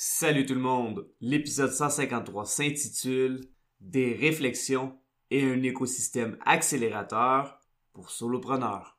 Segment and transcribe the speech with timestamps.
[0.00, 1.08] Salut tout le monde!
[1.20, 3.40] L'épisode 153 s'intitule
[3.80, 4.96] Des réflexions
[5.32, 7.58] et un écosystème accélérateur
[7.94, 8.96] pour solopreneurs.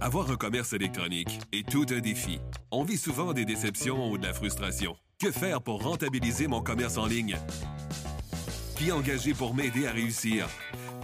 [0.00, 2.38] Avoir un commerce électronique est tout un défi.
[2.70, 4.94] On vit souvent des déceptions ou de la frustration.
[5.18, 7.36] Que faire pour rentabiliser mon commerce en ligne?
[8.76, 10.46] Qui engager pour m'aider à réussir?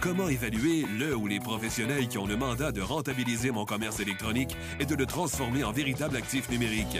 [0.01, 4.55] Comment évaluer le ou les professionnels qui ont le mandat de rentabiliser mon commerce électronique
[4.79, 6.99] et de le transformer en véritable actif numérique?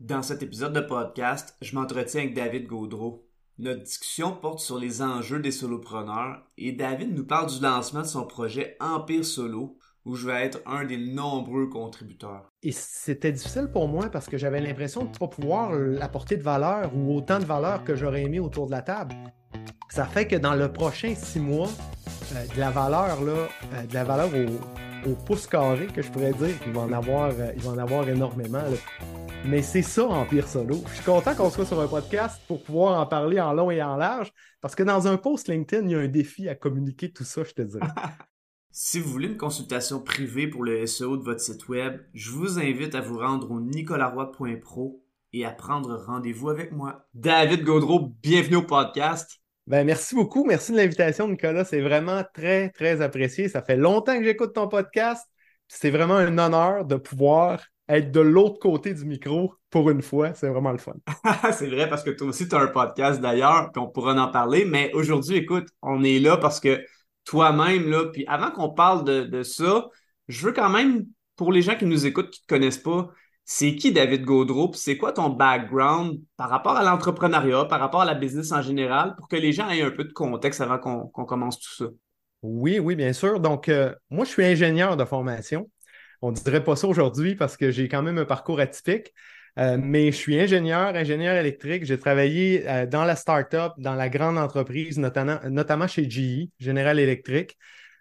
[0.00, 3.28] Dans cet épisode de podcast, je m'entretiens avec David Gaudreau.
[3.58, 8.06] Notre discussion porte sur les enjeux des solopreneurs et David nous parle du lancement de
[8.06, 12.48] son projet Empire Solo, où je vais être un des nombreux contributeurs.
[12.62, 16.42] Et c'était difficile pour moi parce que j'avais l'impression de ne pas pouvoir apporter de
[16.42, 19.14] valeur ou autant de valeur que j'aurais aimé autour de la table.
[19.90, 21.68] Ça fait que dans le prochain six mois,
[22.34, 24.30] euh, de la valeur, là, euh, de la valeur
[25.06, 27.78] au, pouce carré, que je pourrais dire, il va en avoir, euh, il va en
[27.78, 28.62] avoir énormément.
[29.44, 30.82] Mais c'est ça Empire Solo.
[30.88, 33.82] Je suis content qu'on soit sur un podcast pour pouvoir en parler en long et
[33.82, 37.10] en large, parce que dans un post LinkedIn, il y a un défi à communiquer
[37.10, 37.86] tout ça, je te dirais.
[38.70, 42.58] si vous voulez une consultation privée pour le SEO de votre site web, je vous
[42.58, 45.02] invite à vous rendre au nicolaroy.pro
[45.32, 47.08] et à prendre rendez-vous avec moi.
[47.14, 49.40] David Gaudreau, bienvenue au podcast.
[49.66, 50.44] Ben, merci beaucoup.
[50.44, 51.64] Merci de l'invitation, Nicolas.
[51.64, 53.48] C'est vraiment très, très apprécié.
[53.48, 55.26] Ça fait longtemps que j'écoute ton podcast.
[55.66, 60.34] C'est vraiment un honneur de pouvoir être de l'autre côté du micro pour une fois.
[60.34, 60.94] C'est vraiment le fun.
[61.52, 64.30] c'est vrai parce que toi aussi, tu as un podcast d'ailleurs, puis on pourra en
[64.30, 64.64] parler.
[64.64, 66.80] Mais aujourd'hui, écoute, on est là parce que
[67.24, 69.88] toi-même, là, puis avant qu'on parle de, ça,
[70.28, 71.06] je veux quand même,
[71.36, 73.08] pour les gens qui nous écoutent, qui ne te connaissent pas,
[73.44, 78.04] c'est qui David Gaudreau, c'est quoi ton background par rapport à l'entrepreneuriat, par rapport à
[78.04, 81.24] la business en général, pour que les gens aient un peu de contexte avant qu'on
[81.24, 81.90] commence tout ça?
[82.42, 83.40] Oui, oui, bien sûr.
[83.40, 85.68] Donc, euh, moi, je suis ingénieur de formation.
[86.22, 89.12] On ne dirait pas ça aujourd'hui parce que j'ai quand même un parcours atypique.
[89.58, 91.84] Euh, mais je suis ingénieur, ingénieur électrique.
[91.84, 96.98] J'ai travaillé euh, dans la start-up, dans la grande entreprise, notamment, notamment chez GE, General
[96.98, 97.56] Electric,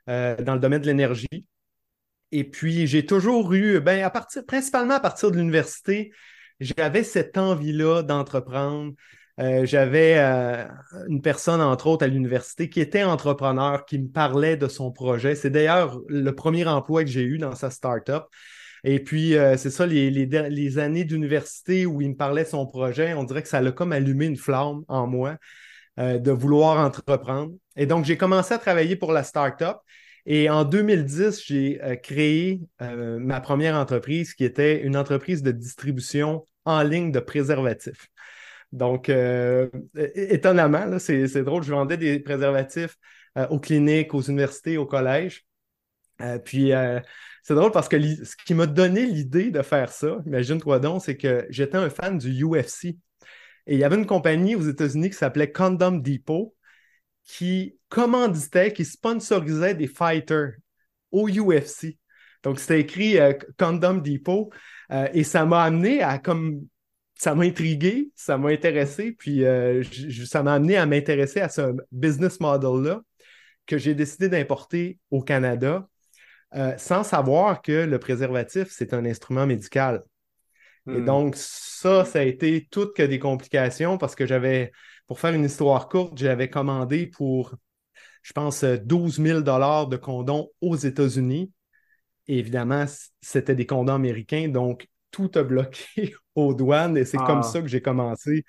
[0.09, 1.46] euh, dans le domaine de l'énergie.
[2.31, 6.12] Et puis, j'ai toujours eu, ben, à partir, principalement à partir de l'université,
[6.59, 8.94] j'avais cette envie-là d'entreprendre,
[9.39, 10.66] euh, j'avais euh,
[11.07, 15.35] une personne, entre autres, à l'université qui était entrepreneur, qui me parlait de son projet.
[15.35, 18.23] C'est d'ailleurs le premier emploi que j'ai eu dans sa startup.
[18.83, 22.66] Et puis, euh, c'est ça, les, les, années d'université où il me parlait de son
[22.66, 25.38] projet, on dirait que ça a comme allumé une flamme en moi
[25.97, 27.51] de vouloir entreprendre.
[27.75, 29.79] Et donc, j'ai commencé à travailler pour la startup.
[30.25, 36.83] Et en 2010, j'ai créé ma première entreprise qui était une entreprise de distribution en
[36.83, 38.09] ligne de préservatifs.
[38.72, 42.97] Donc, euh, étonnamment, c'est drôle, je vendais des préservatifs
[43.38, 45.46] euh, aux cliniques, aux universités, aux collèges.
[46.22, 46.72] Euh, puis,
[47.44, 51.18] c'est drôle parce que ce qui m'a donné l'idée de faire ça, imagine-toi donc, c'est
[51.18, 52.97] que j'étais un fan du UFC.
[53.66, 56.56] Et il y avait une compagnie aux États-Unis qui s'appelait Condom Depot
[57.24, 60.53] qui commanditait, qui sponsorisait des fighters
[61.12, 61.97] au UFC.
[62.44, 63.18] Donc, c'était écrit
[63.57, 64.51] Condom Depot.
[65.13, 66.62] et ça m'a amené à comme
[67.19, 69.84] ça m'a intrigué, ça m'a intéressé, puis euh,
[70.25, 73.02] ça m'a amené à m'intéresser à ce business model-là
[73.68, 75.88] que j'ai décidé d'importer au Canada
[76.56, 80.02] euh, sans savoir que le préservatif, c'est un instrument médical.
[80.88, 81.06] Et hmm.
[81.06, 84.72] donc, ça, ça a été toutes que des complications parce que j'avais,
[85.06, 87.53] pour faire une histoire courte, j'avais commandé pour,
[88.24, 91.51] je pense, 12 000 de condoms aux États-Unis.
[92.28, 92.86] évidemment,
[93.22, 97.43] c'était des condoms américains, donc tout a bloqué aux douanes et c'est comme ah.
[97.43, 98.45] ça que j'ai commencé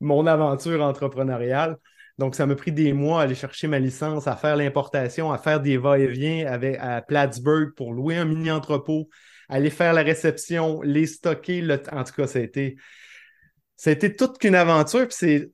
[0.00, 1.76] mon aventure entrepreneuriale.
[2.18, 5.38] Donc, ça m'a pris des mois à aller chercher ma licence, à faire l'importation, à
[5.38, 6.46] faire des va-et-vient
[6.78, 9.08] à Plattsburgh pour louer un mini-entrepôt,
[9.48, 11.66] aller faire la réception, les stocker.
[11.92, 12.76] En tout cas, ça a été,
[13.76, 15.06] ça a été toute qu'une aventure.
[15.10, 15.50] c'est,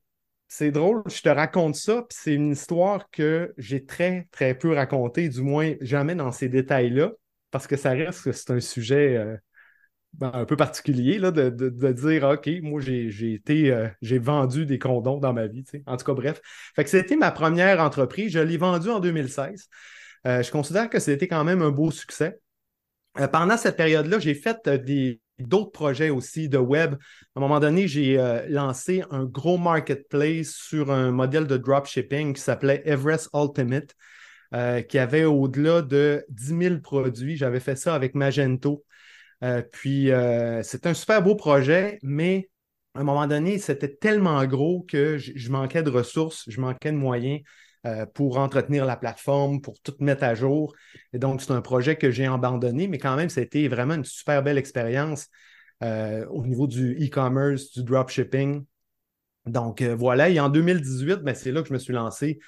[0.48, 4.74] c'est drôle, je te raconte ça, puis c'est une histoire que j'ai très, très peu
[4.74, 7.12] racontée, du moins jamais dans ces détails-là,
[7.50, 9.36] parce que ça reste que c'est un sujet euh,
[10.20, 15.20] un peu particulier là, de, dire OK, moi j'ai été euh, j'ai vendu des condoms
[15.20, 15.64] dans ma vie.
[15.86, 16.40] En tout cas, bref.
[16.74, 18.32] Fait que c'était ma première entreprise.
[18.32, 19.68] Je l'ai vendue en 2016.
[20.26, 22.38] Euh, je considère que c'était quand même un beau succès.
[23.18, 24.68] Euh, pendant cette période-là, j'ai fait
[25.38, 26.94] d'autres projets aussi de web.
[26.94, 28.16] À un moment donné, j'ai
[28.48, 33.94] lancé un gros marketplace sur un modèle de dropshipping qui s'appelait Everest Ultimate,
[34.88, 37.36] qui avait au-delà de 10 000 produits.
[37.36, 38.85] J'avais fait ça avec Magento.
[39.44, 40.10] Euh, puis,
[40.62, 42.48] c'est un super beau projet, mais
[42.94, 46.96] à un moment donné, c'était tellement gros que je manquais de ressources, je manquais de
[46.96, 47.40] moyens.
[47.86, 50.74] Euh, pour entretenir la plateforme, pour tout mettre à jour.
[51.12, 54.42] Et donc, c'est un projet que j'ai abandonné, mais quand même, c'était vraiment une super
[54.42, 55.28] belle expérience
[55.84, 58.64] euh, au niveau du e-commerce, du dropshipping.
[59.44, 60.30] Donc, euh, voilà.
[60.30, 62.40] Et en 2018, ben, c'est là que je me suis lancé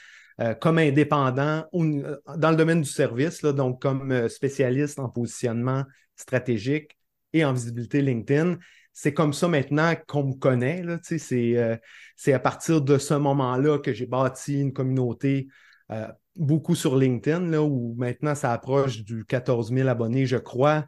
[0.61, 6.97] comme indépendant dans le domaine du service, là, donc comme spécialiste en positionnement stratégique
[7.33, 8.57] et en visibilité LinkedIn
[9.01, 10.83] c'est comme ça maintenant qu'on me connaît.
[10.85, 11.77] Euh,
[12.17, 15.47] c'est, à partir de ce moment-là que j'ai bâti une communauté
[15.93, 20.85] euh, beaucoup sur LinkedIn, là, où maintenant ça approche du 14 000 abonnés, je crois.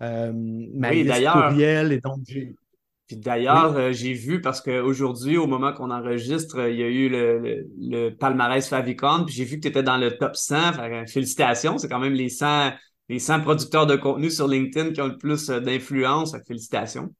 [0.00, 2.54] Euh, ma oui, courriel et donc j'ai.
[3.10, 8.10] Puis d'ailleurs, j'ai vu parce qu'aujourd'hui, au moment qu'on enregistre, il y a eu le,
[8.10, 10.74] palmarès Favicon, puis j'ai vu que tu étais dans le top 100.
[11.08, 12.70] félicitations, c'est quand même les 100,
[13.08, 16.36] les 100 producteurs de contenu sur LinkedIn qui ont le plus d'influence.
[16.46, 17.12] Félicitations.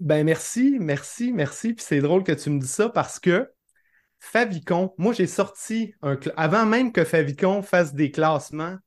[0.00, 1.74] Ben merci, merci, merci.
[1.74, 3.48] Puis c'est drôle que tu me dis ça parce que
[4.18, 8.78] Favicon, moi j'ai sorti un avant même que Favicon fasse des classements.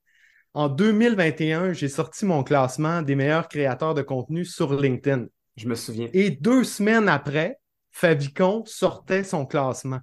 [0.53, 5.27] En 2021, j'ai sorti mon classement des meilleurs créateurs de contenu sur LinkedIn.
[5.59, 6.07] Je me souviens.
[6.13, 7.59] Et deux semaines après,
[7.91, 9.99] Favicon sortait son classement.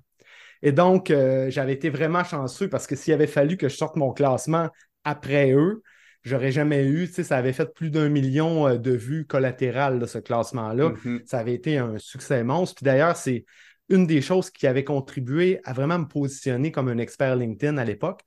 [0.62, 3.96] Et donc, euh, j'avais été vraiment chanceux parce que s'il avait fallu que je sorte
[3.96, 4.68] mon classement
[5.04, 5.82] après eux,
[6.24, 7.06] j'aurais jamais eu.
[7.06, 10.90] Tu sais, ça avait fait plus d'un million euh, de vues collatérales, de ce classement-là.
[10.90, 11.26] Mm-hmm.
[11.26, 12.74] Ça avait été un succès monstre.
[12.76, 13.46] Puis d'ailleurs, c'est
[13.88, 17.84] une des choses qui avait contribué à vraiment me positionner comme un expert LinkedIn à
[17.84, 18.20] l'époque.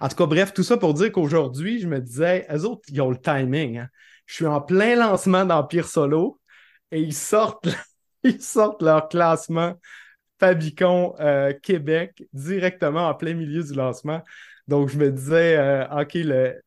[0.00, 3.00] En tout cas, bref, tout ça pour dire qu'aujourd'hui, je me disais, eux autres, ils
[3.00, 3.78] ont le timing.
[3.78, 3.88] Hein.
[4.26, 6.40] Je suis en plein lancement d'Empire Solo
[6.92, 7.68] et ils sortent,
[8.22, 9.74] ils sortent leur classement
[10.38, 14.22] Fabicon euh, Québec directement en plein milieu du lancement.
[14.68, 16.60] Donc, je me disais, euh, OK, le,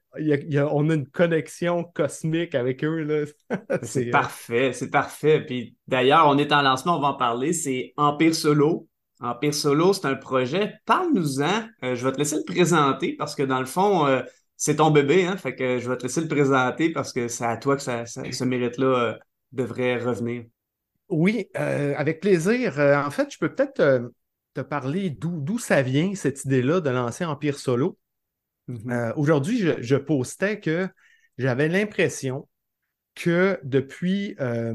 [0.72, 3.26] on a une connexion cosmique avec eux.
[3.84, 5.42] c'est euh, parfait, c'est parfait.
[5.42, 7.54] Puis d'ailleurs, on est en lancement, on va en parler.
[7.54, 8.88] C'est Empire Solo.
[9.22, 10.74] Empire Solo, c'est un projet.
[10.86, 11.64] Parle-nous-en.
[11.84, 14.22] Euh, je vais te laisser le présenter parce que dans le fond, euh,
[14.58, 15.26] c'est ton bébé.
[15.26, 17.82] Hein, fait que je vais te laisser le présenter parce que c'est à toi que
[17.82, 19.18] ça, ce mérite-là
[19.52, 20.46] devrait revenir.
[21.10, 22.80] Oui, avec plaisir.
[22.80, 24.12] en fait, je peux peut-être
[24.56, 28.00] te parler d'où ça vient, cette idée-là de lancer Empire Solo.
[28.70, 28.92] Mm-hmm.
[28.92, 30.88] Euh, aujourd'hui, je, postais que
[31.38, 32.48] j'avais l'impression
[33.14, 34.74] que depuis euh,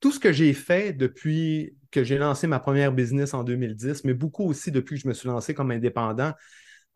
[0.00, 4.14] tout ce que j'ai fait depuis que j'ai lancé ma première business en 2010, mais
[4.14, 6.32] beaucoup aussi depuis que je me suis lancé comme indépendant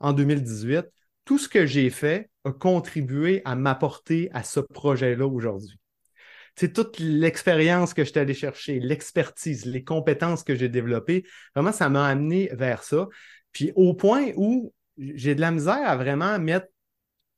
[0.00, 0.86] en 2018,
[1.24, 5.78] tout ce que j'ai fait a contribué à m'apporter à ce projet-là aujourd'hui.
[6.56, 11.24] C'est toute l'expérience que je suis allé chercher, l'expertise, les compétences que j'ai développées.
[11.54, 13.08] Vraiment, ça m'a amené vers ça.
[13.52, 16.68] Puis au point où j'ai de la misère à vraiment mettre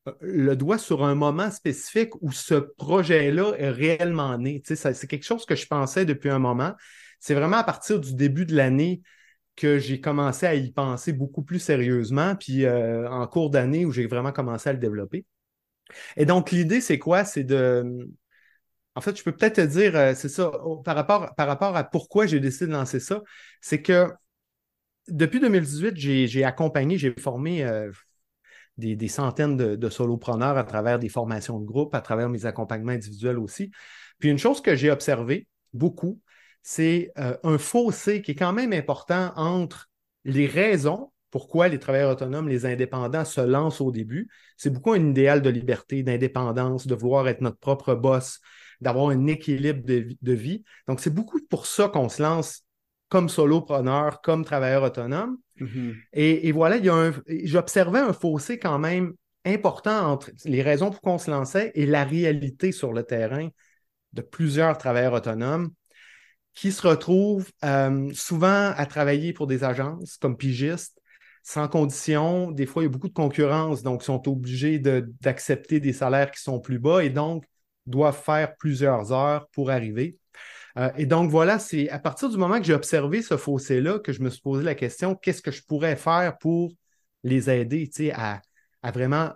[0.09, 4.63] euh, le doigt sur un moment spécifique où ce projet-là est réellement né.
[4.65, 6.75] c'est quelque chose que je pensais depuis un moment.
[7.21, 9.03] C'est vraiment à partir du début de l'année
[9.57, 13.91] que j'ai commencé à y penser beaucoup plus sérieusement, puis euh, en cours d'année où
[13.91, 15.25] j'ai vraiment commencé à le développer.
[16.17, 17.25] Et donc, l'idée, c'est quoi?
[17.25, 18.09] C'est de.
[18.97, 20.51] En fait, je peux peut-être te dire, euh, c'est ça,
[20.85, 23.23] par rapport, par rapport à pourquoi j'ai décidé de lancer ça,
[23.61, 24.11] c'est que
[25.09, 27.91] depuis 2018, j'ai accompagné, j'ai formé euh,
[28.79, 33.39] des, centaines de, solopreneurs à travers des formations de groupe, à travers mes accompagnements individuels
[33.39, 33.71] aussi.
[34.19, 36.21] Puis une chose que j'ai observée beaucoup,
[36.63, 39.91] c'est euh, un fossé qui est quand même important entre
[40.25, 44.27] les raisons pourquoi les travailleurs autonomes, les indépendants se lancent au début.
[44.57, 48.41] C'est beaucoup un idéal de liberté, d'indépendance, de vouloir être notre propre boss,
[48.81, 50.65] d'avoir un équilibre de vie.
[50.89, 52.63] Donc, c'est beaucoup pour ça qu'on se lance
[53.09, 55.39] comme solopreneur, comme travailleur autonome.
[55.61, 55.95] Mm-hmm.
[56.13, 56.79] et, voilà,
[57.45, 59.15] j'observais un fossé quand même
[59.47, 63.49] important entre les raisons pour qu'on se lançait et la réalité sur le terrain
[64.13, 65.71] de plusieurs travailleurs autonomes
[66.53, 71.01] qui se retrouvent euh, souvent à travailler pour des agences comme pigistes,
[71.43, 72.51] sans condition.
[72.51, 76.31] Des fois, il y a beaucoup de concurrence, donc ils sont obligés d'accepter des salaires
[76.31, 77.45] qui sont plus bas et donc
[77.87, 80.19] doivent faire plusieurs heures pour arriver.
[80.79, 84.13] Euh, et donc voilà, c'est à partir du moment que j'ai observé ce fossé-là que
[84.13, 86.73] je me suis posé la question, qu'est-ce que je pourrais faire pour
[87.23, 88.43] les aider à,
[88.83, 89.33] à vraiment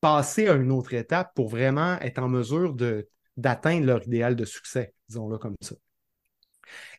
[0.00, 2.76] passer à une autre étape pour vraiment être en mesure
[3.36, 5.74] d'atteindre leur idéal de succès, disons-le comme ça.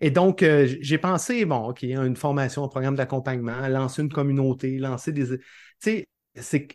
[0.01, 4.77] Et donc, euh, j'ai pensé, bon, OK, une formation, un programme d'accompagnement, lancer une communauté,
[4.77, 5.37] lancer des.
[5.37, 5.39] Tu
[5.79, 6.67] sais, c'est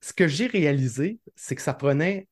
[0.00, 2.28] ce que j'ai réalisé, c'est que ça prenait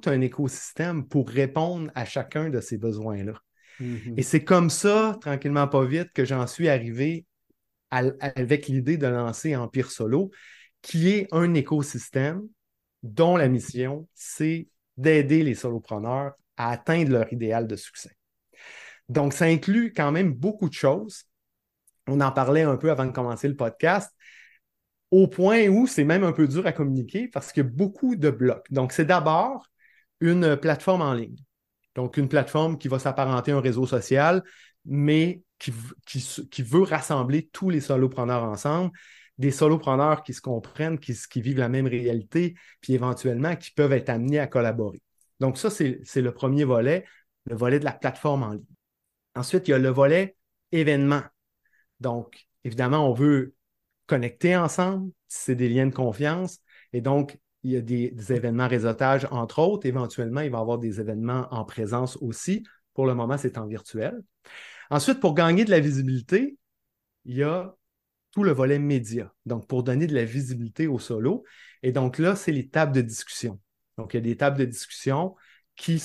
[0.00, 3.34] tout un écosystème pour répondre à chacun de ces besoins-là.
[3.80, 4.14] Mhm.
[4.16, 7.26] Et c'est comme ça, tranquillement, pas vite, que j'en suis arrivé
[7.90, 10.30] avec l'idée de lancer Empire Solo,
[10.80, 12.42] qui est un écosystème
[13.02, 18.16] dont la mission, c'est d'aider les solopreneurs à atteindre leur idéal de succès.
[19.08, 21.24] Donc, ça inclut quand même beaucoup de choses.
[22.06, 24.10] On en parlait un peu avant de commencer le podcast,
[25.10, 28.16] au point où c'est même un peu dur à communiquer parce qu'il y a beaucoup
[28.16, 28.66] de blocs.
[28.70, 29.66] Donc, c'est d'abord
[30.22, 31.36] une plateforme en ligne.
[31.94, 34.42] Donc, une plateforme qui va s'apparenter à un réseau social,
[34.86, 35.72] mais qui,
[36.62, 38.90] veut rassembler tous les solopreneurs ensemble,
[39.38, 43.92] des solopreneurs qui se comprennent, qui, qui, vivent la même réalité, puis éventuellement qui peuvent
[43.92, 45.02] être amenés à collaborer.
[45.40, 47.04] Donc, ça, c'est le premier volet,
[47.44, 48.64] le volet de la plateforme en ligne.
[49.34, 50.36] Ensuite, il y a le volet
[50.70, 51.22] événement.
[52.00, 53.54] Donc, évidemment, on veut
[54.06, 56.58] connecter ensemble, c'est des liens de confiance.
[56.92, 59.86] Et donc, il y a des, événements réseautage, entre autres.
[59.86, 62.62] Éventuellement, il va y avoir des événements en présence aussi.
[62.94, 64.20] Pour le moment, c'est en virtuel.
[64.90, 66.56] Ensuite, pour gagner de la visibilité,
[67.24, 67.74] il y a
[68.32, 69.32] tout le volet média.
[69.46, 71.44] Donc, pour donner de la visibilité au solo.
[71.82, 73.60] Et donc là, c'est les tables de discussion.
[73.96, 75.36] Donc, il y a des tables de discussion
[75.76, 75.98] qui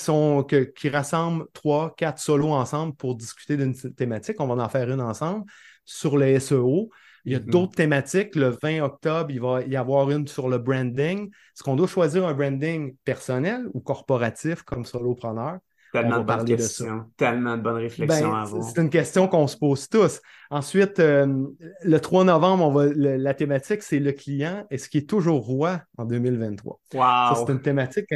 [0.88, 4.36] rassemblent trois, quatre solos ensemble pour discuter d'une thématique.
[4.40, 5.44] On va en faire une ensemble
[5.84, 6.90] sur le SEO.
[7.24, 7.50] Il y a mm-hmm.
[7.50, 8.34] d'autres thématiques.
[8.34, 11.28] Le 20 octobre, il va y avoir une sur le branding.
[11.28, 15.58] Est-ce qu'on doit choisir un branding personnel ou corporatif comme solopreneur?
[15.92, 18.62] Tellement de bonnes questions, tellement de bonnes réflexions ben, à avoir.
[18.62, 20.20] C'est une question qu'on se pose tous.
[20.50, 21.46] Ensuite, euh,
[21.82, 24.66] le 3 novembre, on va, la thématique, c'est le client.
[24.70, 26.80] Est-ce qu'il est toujours roi en 2023?
[26.92, 27.02] Wow.
[27.36, 28.06] c'est une thématique,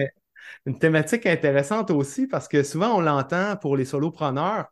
[0.66, 4.66] une thématique intéressante aussi parce que souvent, on l'entend pour les solopreneurs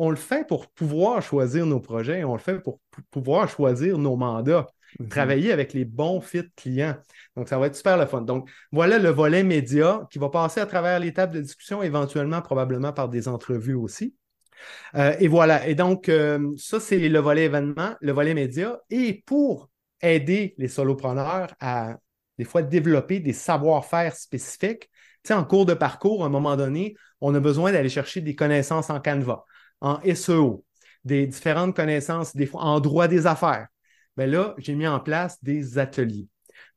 [0.00, 2.80] on le fait pour pouvoir choisir nos projets, on le fait pour
[3.10, 4.66] pouvoir choisir nos mandats,
[4.98, 5.08] mhm.
[5.10, 6.96] travailler avec les bons fit clients.
[7.36, 8.22] Donc, ça va être super le fun.
[8.22, 12.40] Donc, voilà le volet média qui va passer à travers les tables de discussion, éventuellement,
[12.40, 14.14] probablement par des entrevues aussi.
[14.94, 15.68] Euh, et voilà.
[15.68, 18.80] Et donc, euh, ça, c'est le volet événement, le volet média.
[18.88, 19.68] Et pour
[20.00, 21.98] aider les solopreneurs à,
[22.38, 24.88] des fois, développer des savoir-faire spécifiques,
[25.24, 28.22] tu sais, en cours de parcours, à un moment donné, on a besoin d'aller chercher
[28.22, 29.44] des connaissances en Canva
[29.80, 30.64] en SEO,
[31.04, 33.68] des différentes connaissances, des fois en droit des affaires.
[34.16, 36.28] Mais ben là, j'ai mis en place des ateliers.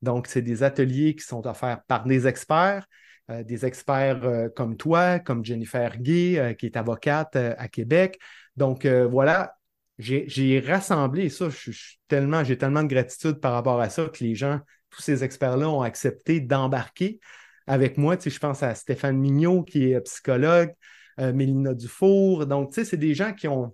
[0.01, 2.85] Donc, c'est des ateliers qui sont offerts par des experts,
[3.31, 8.19] euh, des experts euh, comme toi, comme Jennifer Gay, euh, qui est avocate à Québec.
[8.55, 9.55] Donc, voilà,
[9.97, 11.47] j'ai rassemblé ça.
[11.49, 11.71] J'ai
[12.07, 16.39] tellement de gratitude par rapport à ça que les gens, tous ces experts-là ont accepté
[16.39, 17.19] d'embarquer
[17.65, 18.15] avec moi.
[18.17, 20.71] Tu sais, je pense à Stéphane Mignot, qui est psychologue,
[21.19, 22.45] euh, Mélina Dufour.
[22.45, 23.73] Donc, tu sais, c'est des gens qui ont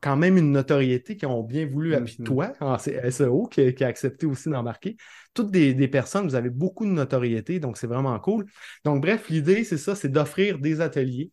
[0.00, 2.26] quand même une notoriété, qui ont bien voulu, appuyer mm-hmm.
[2.26, 4.96] toi, en SEO, qui, a accepté aussi d'embarquer.
[5.34, 8.46] Toutes des, personnes, vous avez beaucoup de notoriété, donc c'est vraiment cool.
[8.84, 11.32] Donc, bref, l'idée, c'est ça, c'est d'offrir des ateliers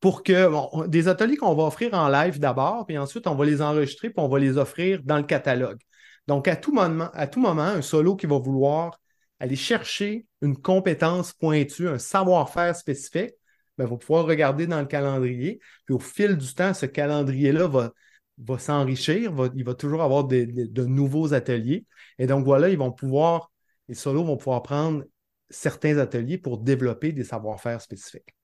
[0.00, 3.60] pour que, des ateliers qu'on va offrir en live d'abord, puis ensuite, on va les
[3.60, 5.80] enregistrer, puis on va les offrir dans le catalogue.
[6.26, 8.98] Donc, à tout moment, à tout moment un solo qui va vouloir
[9.40, 13.32] aller chercher une compétence pointue, un savoir-faire spécifique,
[13.76, 15.60] il ben, va pouvoir regarder dans le calendrier.
[15.84, 17.92] Puis au fil du temps, ce calendrier-là va,
[18.38, 21.84] va s'enrichir, il va toujours avoir de nouveaux ateliers.
[22.18, 23.50] Et donc voilà, ils vont pouvoir,
[23.88, 25.04] les solos vont pouvoir prendre
[25.50, 28.34] certains ateliers pour développer des savoir-faire spécifiques.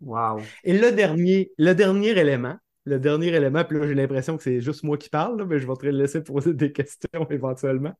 [0.00, 0.40] Wow.
[0.64, 4.60] Et le dernier, le dernier élément, le dernier élément, puis là j'ai l'impression que c'est
[4.60, 7.94] juste moi qui parle, mais je vais te laisser poser des questions éventuellement.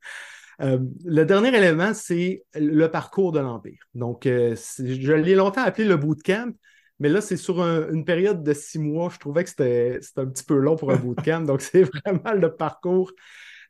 [0.62, 3.82] Euh, le dernier élément, c'est le parcours de l'Empire.
[3.94, 6.52] Donc, euh, je l'ai longtemps appelé le bootcamp,
[7.00, 9.10] mais là, c'est sur une période de six mois.
[9.10, 11.40] Je trouvais que c'était un petit peu long pour un bootcamp.
[11.42, 13.12] donc, c'est vraiment le parcours.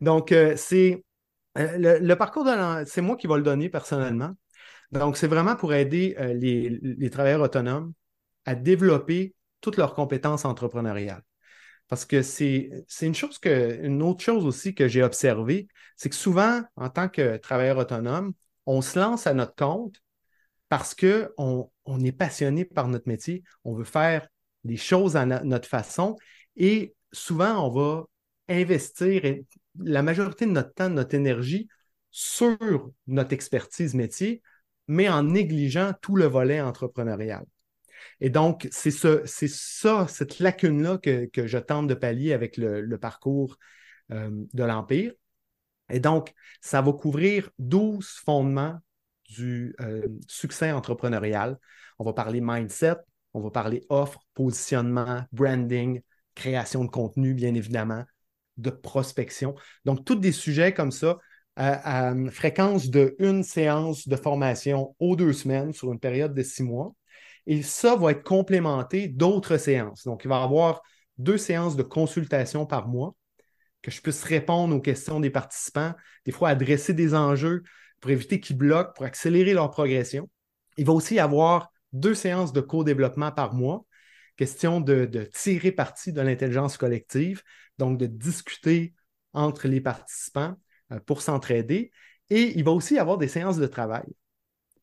[0.01, 1.05] Donc, euh, c'est
[1.59, 4.33] euh, le, parcours de c'est moi qui vais le donner personnellement.
[4.91, 7.93] Donc, c'est vraiment pour aider euh, les, travailleurs autonomes
[8.47, 11.23] à développer toutes leurs compétences entrepreneuriales.
[11.89, 12.71] Parce que c'est
[13.03, 17.09] une chose que, une autre chose aussi que j'ai observée, c'est que souvent, en tant
[17.09, 18.33] que travailleur autonome,
[18.67, 19.97] on se lance à notre compte
[20.71, 24.27] parce qu'on on est passionné par notre métier, on veut faire
[24.65, 26.17] des choses à notre façon
[26.57, 28.05] et souvent on va
[28.49, 29.23] investir
[29.79, 31.69] la majorité de notre temps, de notre énergie
[32.12, 32.57] sur
[33.09, 34.43] notre expertise métier,
[34.87, 37.45] mais en négligeant tout le volet entrepreneurial.
[38.21, 43.57] Et donc, c'est ça, cette lacune-là que, je tente de pallier avec le, parcours
[44.12, 45.12] euh, de l'Empire.
[45.91, 48.79] Et donc, ça va couvrir 12 fondements
[49.31, 51.59] du euh, succès entrepreneurial.
[51.99, 52.97] On va parler mindset,
[53.35, 56.03] on va parler offre, positionnement, branding,
[56.35, 58.05] création de contenu, bien évidemment,
[58.57, 59.55] de prospection.
[59.85, 61.19] Donc, tous des sujets comme ça
[61.57, 66.43] à, à fréquence de une séance de formation aux deux semaines sur une période de
[66.43, 66.95] six mois.
[67.47, 70.05] Et ça va être complémenté d'autres séances.
[70.05, 70.83] Donc, il va y avoir
[71.19, 73.15] deux séances de consultation par mois,
[73.83, 75.95] que je puisse répondre aux questions des participants,
[76.25, 77.63] des fois adresser des enjeux
[78.00, 80.28] pour éviter qu'ils bloquent, pour accélérer leur progression.
[80.76, 83.85] Il va aussi y avoir deux séances de co-développement par mois,
[84.37, 87.42] question de, tirer parti de l'intelligence collective,
[87.78, 88.95] donc de discuter
[89.33, 90.57] entre les participants
[90.92, 91.92] euh, pour s'entraider.
[92.30, 94.07] Et il va aussi y avoir des séances de travail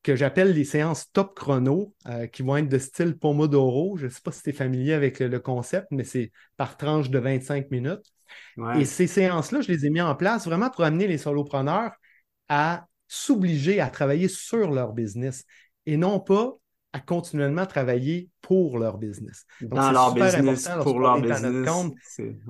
[0.08, 3.98] que j'appelle les séances top chrono, euh, qui vont être de style Pomodoro.
[3.98, 7.10] Je ne sais pas si tu es familier avec le, concept, mais c'est par tranche
[7.10, 8.06] de 25 minutes.
[8.76, 11.92] Et ces séances-là, je les ai mis en place vraiment pour amener les solopreneurs
[12.48, 15.46] à s'obliger à travailler sur leur business
[15.86, 16.54] et non pas
[16.94, 19.46] à continuellement travailler pour leur business.
[19.62, 21.68] Dans leur business, pour leur business.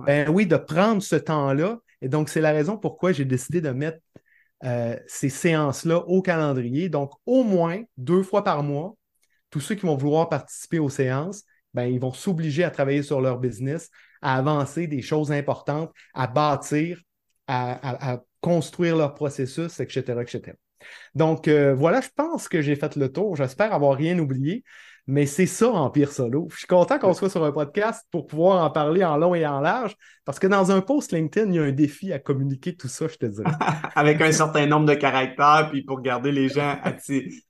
[0.05, 1.79] ben oui, de prendre ce temps-là.
[2.01, 3.99] Et donc, c'est la raison pourquoi j'ai décidé de mettre
[4.63, 6.89] euh, ces séances-là au calendrier.
[6.89, 8.95] Donc, au moins deux fois par mois,
[9.49, 13.21] tous ceux qui vont vouloir participer aux séances, ben, ils vont s'obliger à travailler sur
[13.21, 13.89] leur business,
[14.21, 17.01] à avancer des choses importantes, à bâtir,
[17.47, 20.53] à, construire leur processus, etc., etc.
[21.15, 23.35] Donc, euh, voilà, je pense que j'ai fait le tour.
[23.35, 24.63] J'espère avoir rien oublié.
[25.09, 26.49] Mais c'est ça, Empire Solo.
[26.51, 29.47] Je suis content qu'on soit sur un podcast pour pouvoir en parler en long et
[29.47, 32.75] en large, parce que dans un post LinkedIn, il y a un défi à communiquer
[32.75, 33.49] tout ça, je te dirais.
[33.95, 36.77] avec un certain nombre de caractères, puis pour garder les gens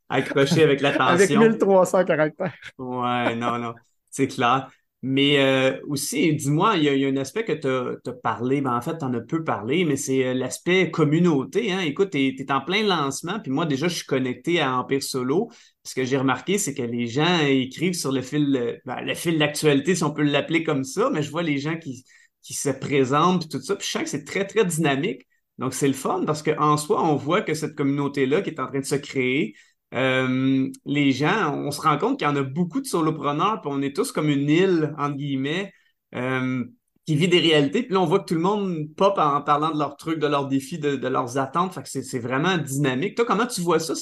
[0.08, 1.16] accrochés avec l'attention.
[1.16, 2.54] Avec 1300 caractères.
[2.78, 3.74] Ouais, non, non,
[4.12, 4.70] c'est clair.
[5.10, 8.82] Mais euh, aussi, dis-moi, il, y, a un aspect que tu as, parlé, ben en
[8.82, 11.72] fait, tu en as peu parlé, mais c'est euh, l'aspect communauté.
[11.72, 11.80] Hein?
[11.80, 15.50] Écoute, tu es, en plein lancement, puis moi, déjà, je suis connecté à Empire Solo.
[15.86, 19.38] Ce que j'ai remarqué, c'est que les gens écrivent sur le fil, ben, le fil
[19.38, 22.04] d'actualité, si on peut l'appeler comme ça, mais je vois les gens qui,
[22.42, 25.26] qui se présentent, puis tout ça, puis je sens que c'est très, très dynamique.
[25.58, 28.68] Donc, c'est le fun parce qu'en soi, on voit que cette communauté-là qui est en
[28.68, 29.56] train de se créer,
[29.94, 33.72] euh, les gens, on se rend compte qu'il y en a beaucoup de solopreneurs, puis
[33.74, 35.72] on est tous comme une île, entre guillemets,
[36.16, 36.66] euh,
[37.06, 37.84] qui vit des réalités.
[37.84, 40.28] Puis là, on voit que tout le monde pop en parlant de leurs trucs, de
[40.28, 41.74] leurs défis, de, leurs attentes.
[41.74, 43.16] Fait que c'est vraiment dynamique.
[43.16, 43.94] Toi, comment tu vois ça,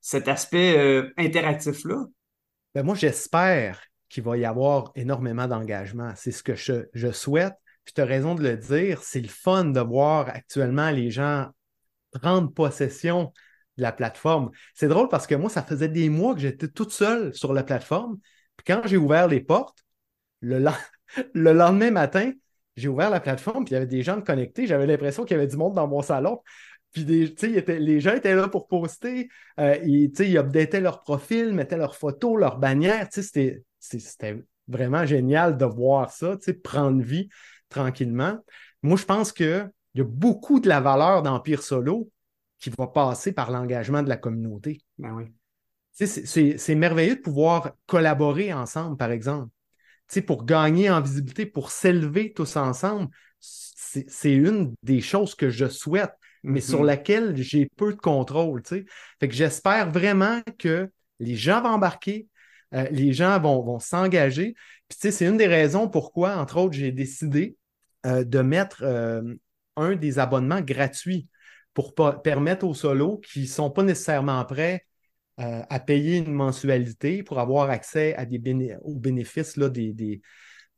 [0.00, 2.06] cet aspect euh, interactif-là?
[2.74, 6.12] Ben moi, j'espère qu'il va y avoir énormément d'engagement.
[6.16, 7.54] C'est ce que je, je souhaite.
[7.84, 11.48] Puis tu as raison de le dire, c'est le fun de voir actuellement les gens
[12.12, 13.32] prendre possession
[13.76, 14.50] de la plateforme.
[14.74, 17.64] C'est drôle parce que moi, ça faisait des mois que j'étais toute seule sur la
[17.64, 18.18] plateforme.
[18.56, 19.84] Puis quand j'ai ouvert les portes,
[20.40, 20.64] le,
[21.34, 22.32] le lendemain matin,
[22.76, 24.66] j'ai ouvert la plateforme, puis il y avait des gens connectés.
[24.66, 26.40] J'avais l'impression qu'il y avait du monde dans mon salon.
[26.92, 29.28] Puis les gens étaient là pour poster.
[29.58, 33.08] Euh, ils, ils updataient leur profil, mettaient leurs photos, leurs bannières.
[33.10, 37.28] C'était vraiment génial de voir ça, prendre vie
[37.68, 38.38] tranquillement.
[38.82, 42.10] Moi, je pense qu'il y a beaucoup de la valeur d'Empire Solo
[42.62, 44.80] qui va passer par l'engagement de la communauté.
[44.96, 45.24] Ben oui.
[45.92, 49.50] C'est merveilleux de pouvoir collaborer ensemble, par exemple.
[50.26, 53.08] pour gagner en visibilité, pour s'élever tous ensemble,
[53.40, 56.12] c'est une des choses que je souhaite,
[56.44, 56.86] mais sur mm-hmm.
[56.86, 58.62] laquelle j'ai peu de contrôle.
[58.64, 58.84] Fait
[59.28, 62.28] que j'espère vraiment que les gens vont embarquer,
[62.74, 64.54] euh, les gens vont, vont s'engager.
[64.88, 67.56] c'est une des raisons pourquoi, entre autres, j'ai décidé
[68.06, 69.34] euh, de mettre euh,
[69.76, 71.28] un des abonnements gratuits
[71.74, 74.84] pour permettre aux solos qui ne sont pas nécessairement prêts
[75.40, 80.20] euh, à payer une mensualité pour avoir accès à des aux bénéfices là, des,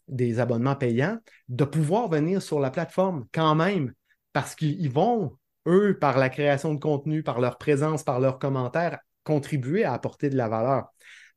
[0.07, 3.93] des, abonnements payants, de pouvoir venir sur la plateforme quand même,
[4.33, 9.01] parce qu'ils vont, eux, par la création de contenu, par leur présence, par leurs commentaires,
[9.25, 10.87] contribuer à apporter de la valeur.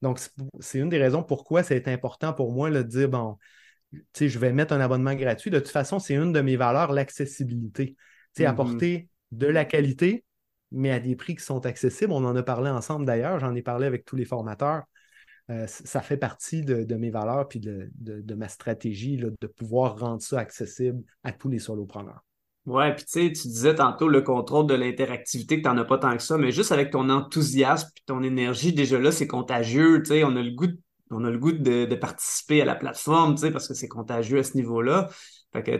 [0.03, 0.19] Donc,
[0.59, 3.37] c'est une des raisons pourquoi c'est important pour moi de dire, bon,
[4.19, 5.49] je vais mettre un abonnement gratuit.
[5.49, 7.95] De toute façon, c'est une de mes valeurs, l'accessibilité.
[8.37, 8.45] Mm-hmm.
[8.45, 10.23] Apporter de la qualité,
[10.71, 12.11] mais à des prix qui sont accessibles.
[12.11, 14.83] On en a parlé ensemble d'ailleurs, j'en ai parlé avec tous les formateurs.
[15.49, 20.39] Euh, ça fait partie de, mes valeurs puis de, ma stratégie de pouvoir rendre ça
[20.39, 22.21] accessible à tous les solopreneurs.
[22.67, 25.97] Ouais, puis tu sais, disais tantôt le contrôle de l'interactivité, que tu n'en as pas
[25.97, 30.03] tant que ça, mais juste avec ton enthousiasme et ton énergie, déjà là, c'est contagieux.
[30.03, 33.73] Tu sais, on a le goût de, participer à la plateforme, tu sais, parce que
[33.73, 35.09] c'est contagieux à ce niveau-là.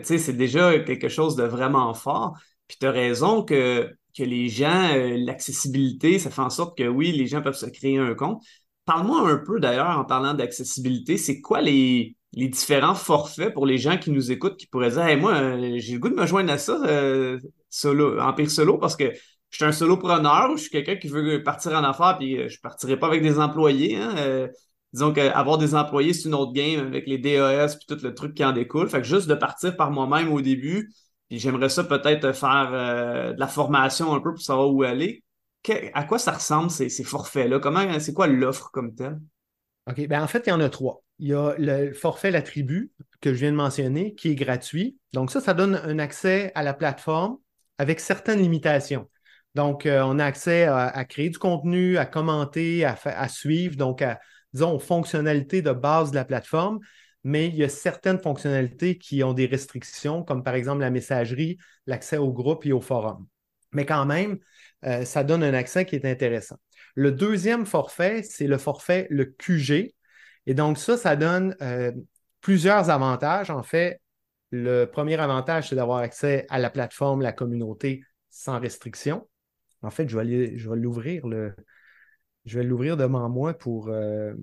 [0.02, 2.38] C'est déjà quelque chose de vraiment fort.
[2.68, 6.86] Puis tu as raison que, que les gens, euh, l'accessibilité, ça fait en sorte que
[6.86, 8.42] oui, les gens peuvent se créer un compte.
[8.84, 13.78] Parle-moi un peu d'ailleurs en parlant d'accessibilité, c'est quoi les, les différents forfaits pour les
[13.78, 16.52] gens qui nous écoutent qui pourraient dire moi, euh, j'ai le goût de me joindre
[16.52, 17.38] à ça, euh,
[17.70, 19.12] solo, Empire Solo, parce que
[19.50, 22.60] je suis un solopreneur, je suis quelqu'un qui veut partir en affaires, puis je ne
[22.62, 23.96] partirai pas avec des employés.
[23.96, 24.48] Hein,
[24.92, 28.34] disons qu'avoir des employés, c'est une autre game avec les DAS puis tout le truc
[28.34, 28.88] qui en découle.
[28.88, 30.92] Fait que juste de partir par moi-même au début,
[31.28, 32.70] puis j'aimerais ça peut-être faire
[33.34, 35.22] de la formation un peu pour savoir où aller.
[35.92, 37.58] à quoi ça ressemble ces, forfaits-là?
[37.58, 39.18] Comment, c'est quoi l'offre comme telle?
[39.88, 41.02] OK, ben en fait, il y en a trois.
[41.18, 44.96] Il y a le forfait La Tribu que je viens de mentionner, qui est gratuit.
[45.12, 47.38] Donc, ça, ça donne un accès à la plateforme
[47.78, 49.08] avec certaines limitations.
[49.54, 54.20] Donc, euh, on a accès à, créer du contenu, à commenter, à, suivre, donc à,
[54.52, 56.78] disons, aux fonctionnalités de base de la plateforme,
[57.24, 61.58] mais il y a certaines fonctionnalités qui ont des restrictions, comme par exemple la messagerie,
[61.86, 63.26] l'accès au groupe et au forum.
[63.72, 64.38] Mais quand même,
[64.84, 66.56] euh, ça donne un accès qui est intéressant.
[66.94, 69.94] Le deuxième forfait, c'est le forfait, le QG.
[70.46, 71.92] Et donc, ça, ça donne euh,
[72.40, 73.50] plusieurs avantages.
[73.50, 74.00] En fait,
[74.50, 79.28] le premier avantage, c'est d'avoir accès à la plateforme, la communauté sans restriction.
[79.82, 81.24] En fait, je vais, l'ouvrir
[82.44, 83.88] je vais l'ouvrir devant moi pour.
[83.88, 84.34] Euh,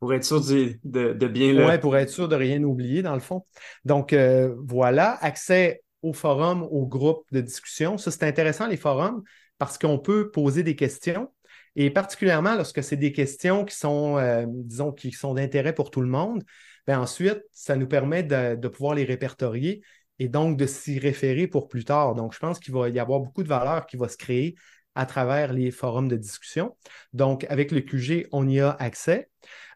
[0.00, 1.66] pour être sûr de, bien le.
[1.66, 3.44] Oui, pour être sûr de rien oublier, dans le fond.
[3.84, 7.98] Donc, euh, voilà, accès au forum, au groupe de discussion.
[7.98, 9.22] Ça, c'est intéressant, les forums,
[9.58, 11.30] parce qu'on peut poser des questions.
[11.76, 16.00] Et particulièrement lorsque c'est des questions qui sont, euh, disons, qui sont d'intérêt pour tout
[16.00, 16.42] le monde,
[16.86, 19.82] bien ensuite, ça nous permet de, pouvoir les répertorier
[20.18, 22.14] et donc de s'y référer pour plus tard.
[22.14, 24.56] Donc, je pense qu'il va y avoir beaucoup de valeur qui va se créer
[24.94, 26.76] à travers les forums de discussion.
[27.12, 29.28] Donc, avec le QG, on y a accès.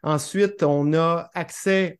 [0.04, 1.98] Ensuite, on a accès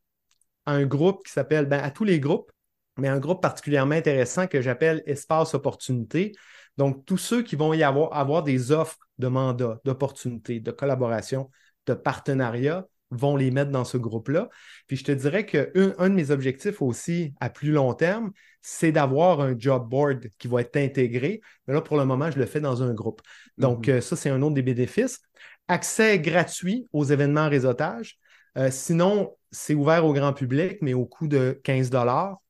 [0.67, 2.53] à un groupe qui s'appelle, ben, à tous les groupes,
[2.99, 6.33] mais un groupe particulièrement intéressant que j'appelle Espace Opportunité.
[6.77, 11.51] Donc, tous ceux qui vont y avoir, avoir des offres de mandats, d'opportunités, de collaboration,
[11.87, 14.49] de partenariat, vont les mettre dans ce groupe-là.
[14.87, 15.67] Puis je te dirais qu'un
[15.99, 20.49] un de mes objectifs aussi à plus long terme, c'est d'avoir un job board qui
[20.49, 21.41] va être intégré.
[21.67, 23.23] Mais là, pour le moment, je le fais dans un groupe.
[23.57, 23.95] Donc, mhm.
[23.95, 25.21] euh, ça, c'est un autre des bénéfices.
[25.69, 28.19] Accès gratuit aux événements réseautage.
[28.57, 31.91] Euh, sinon, c'est ouvert au grand public, mais au coût de 15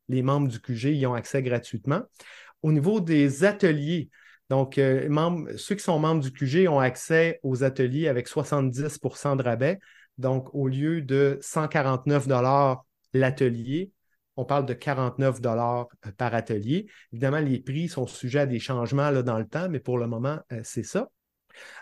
[0.09, 2.03] Les membres du QG y ont accès gratuitement.
[2.63, 4.11] Au niveau des ateliers,
[4.51, 5.09] donc, euh,
[5.57, 9.79] ceux qui sont membres du QG ont accès aux ateliers avec 70% de rabais.
[10.19, 12.27] Donc, au lieu de 149
[13.15, 13.91] l'atelier,
[14.37, 15.85] on parle de 49 euh,
[16.19, 16.87] par atelier.
[17.13, 20.41] Évidemment, les prix sont sujets à des changements dans le temps, mais pour le moment,
[20.63, 21.09] c'est ça.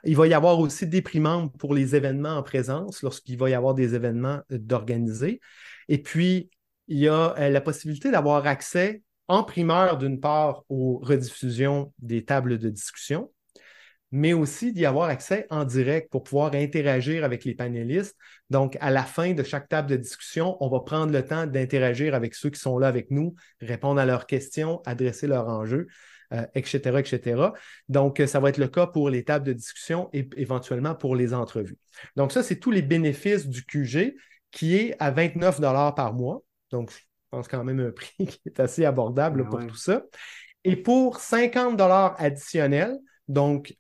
[0.05, 3.51] Il va y avoir aussi des prix membres pour les événements en présence lorsqu'il va
[3.51, 5.41] y avoir des événements d'organiser.
[5.89, 6.51] Et puis,
[6.89, 12.59] il y a la possibilité d'avoir accès en primeur, d'une part, aux rediffusions des tables
[12.59, 13.33] de discussion,
[14.11, 18.15] mais aussi d'y avoir accès en direct pour pouvoir interagir avec les panélistes.
[18.51, 22.15] Donc, à la fin de chaque table de discussion, on va prendre le temps d'interagir
[22.15, 25.87] avec ceux qui sont là avec nous, répondre à leurs questions, adresser leurs enjeux,
[26.33, 27.53] euh, etc.
[27.89, 31.35] Donc, ça va être le cas pour les tables de discussion et éventuellement pour les
[31.35, 31.79] entrevues.
[32.17, 34.15] Donc, ça, c'est tous les bénéfices du QG
[34.51, 35.61] qui est à 29
[35.95, 36.43] par mois.
[36.71, 36.93] Donc,
[37.33, 40.05] pense quand même un prix qui est assez abordable ah pour tout ça.
[40.63, 43.75] Et pour 50 dollars additionnels, donc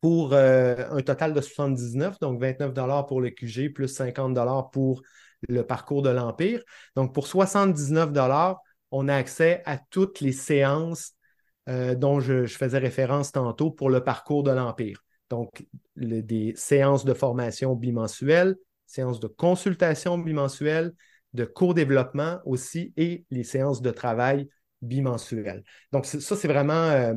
[0.00, 4.70] pour euh, un total de 79, donc 29 dollars pour le QG plus 50 dollars
[4.70, 5.02] pour
[5.48, 6.62] le parcours de l'Empire.
[6.96, 8.60] Donc pour 79 dollars,
[8.90, 11.12] on a accès à toutes les séances
[11.68, 15.04] euh, dont je, faisais référence tantôt pour le parcours de l'Empire.
[15.30, 15.64] Donc
[15.96, 20.92] des séances de formation bimensuelles, séances de consultation bimensuelles,
[21.32, 24.48] de co-développement aussi et les séances de travail
[24.82, 25.62] bimensuelles.
[25.92, 27.14] Donc, ça, c'est vraiment euh,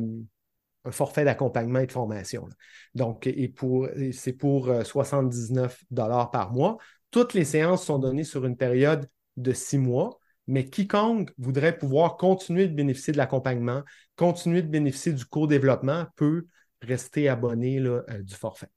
[0.84, 2.48] un forfait d'accompagnement et de formation.
[2.94, 6.78] Donc, et pour, c'est pour 79 euh, par mois.
[7.10, 12.16] Toutes les séances sont données sur une période de six mois, mais quiconque voudrait pouvoir
[12.16, 13.82] continuer de bénéficier de l'accompagnement,
[14.16, 16.46] continuer de bénéficier du co-développement peut
[16.82, 18.68] rester abonné là, euh, du forfait.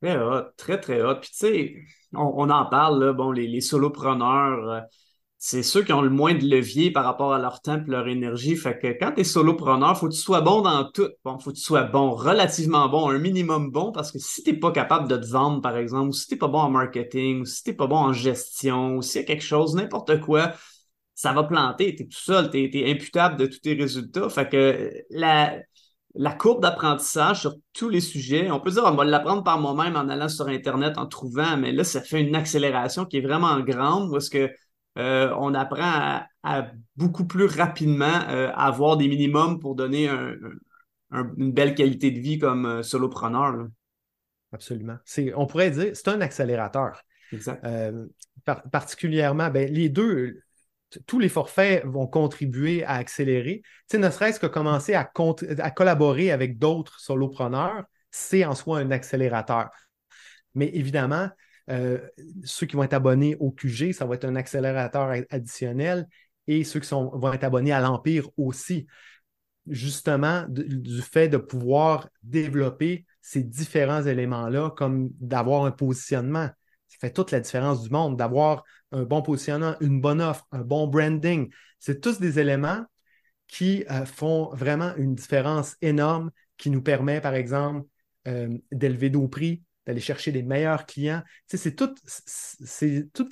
[0.00, 1.16] Très hot, très, très hot.
[1.20, 1.74] Puis tu sais,
[2.12, 4.80] on, en parle, là, bon, les, solopreneurs, euh,
[5.38, 8.08] c'est ceux qui ont le moins de levier par rapport à leur temps et leur
[8.08, 8.56] énergie.
[8.56, 11.08] Fait que quand tu es solopreneur, faut que tu sois bon dans tout.
[11.24, 14.52] Bon, faut que tu sois bon, relativement bon, un minimum bon, parce que si tu
[14.52, 16.70] n'es pas capable de te vendre, par exemple, ou si tu n'es pas bon en
[16.70, 19.74] marketing, ou si tu n'es pas bon en gestion, ou s'il y a quelque chose,
[19.74, 20.54] n'importe quoi,
[21.14, 21.94] ça va planter.
[21.94, 24.28] Tu es tout seul, tu es, imputable de tous tes résultats.
[24.28, 25.56] Fait que la,
[26.14, 28.50] la courbe d'apprentissage sur tous les sujets.
[28.50, 31.72] On peut dire, on va l'apprendre par moi-même en allant sur Internet, en trouvant, mais
[31.72, 34.50] là, ça fait une accélération qui est vraiment grande parce que
[34.96, 40.08] euh, on apprend à, beaucoup plus rapidement euh, à avoir des minimums pour donner
[41.10, 43.66] une belle qualité de vie comme euh, solopreneur.
[44.52, 44.98] Absolument.
[45.34, 47.02] On pourrait dire c'est un accélérateur.
[47.32, 47.66] Exact.
[48.70, 50.43] particulièrement, ben, les deux,
[51.06, 53.62] tous les forfaits vont contribuer à accélérer.
[53.88, 59.70] Tu ne serait-ce que commencer à, collaborer avec d'autres solopreneurs, c'est en soi un accélérateur.
[60.54, 61.28] Mais évidemment,
[61.70, 61.98] euh,
[62.44, 66.06] ceux qui vont être abonnés au QG, ça va être un accélérateur additionnel
[66.46, 68.86] et ceux qui vont être abonnés à l'Empire aussi.
[69.66, 76.50] justement du fait de pouvoir développer ces différents éléments-là, comme d'avoir un positionnement.
[77.00, 80.62] Ça fait toute la différence du monde, d'avoir un bon positionnement, une bonne offre, un
[80.62, 81.50] bon branding.
[81.78, 82.84] C'est tous des éléments
[83.46, 87.86] qui euh, font vraiment une différence énorme, qui nous permet, par exemple,
[88.26, 91.22] euh, d'élever nos prix, d'aller chercher les meilleurs clients.
[91.46, 91.94] c'est tous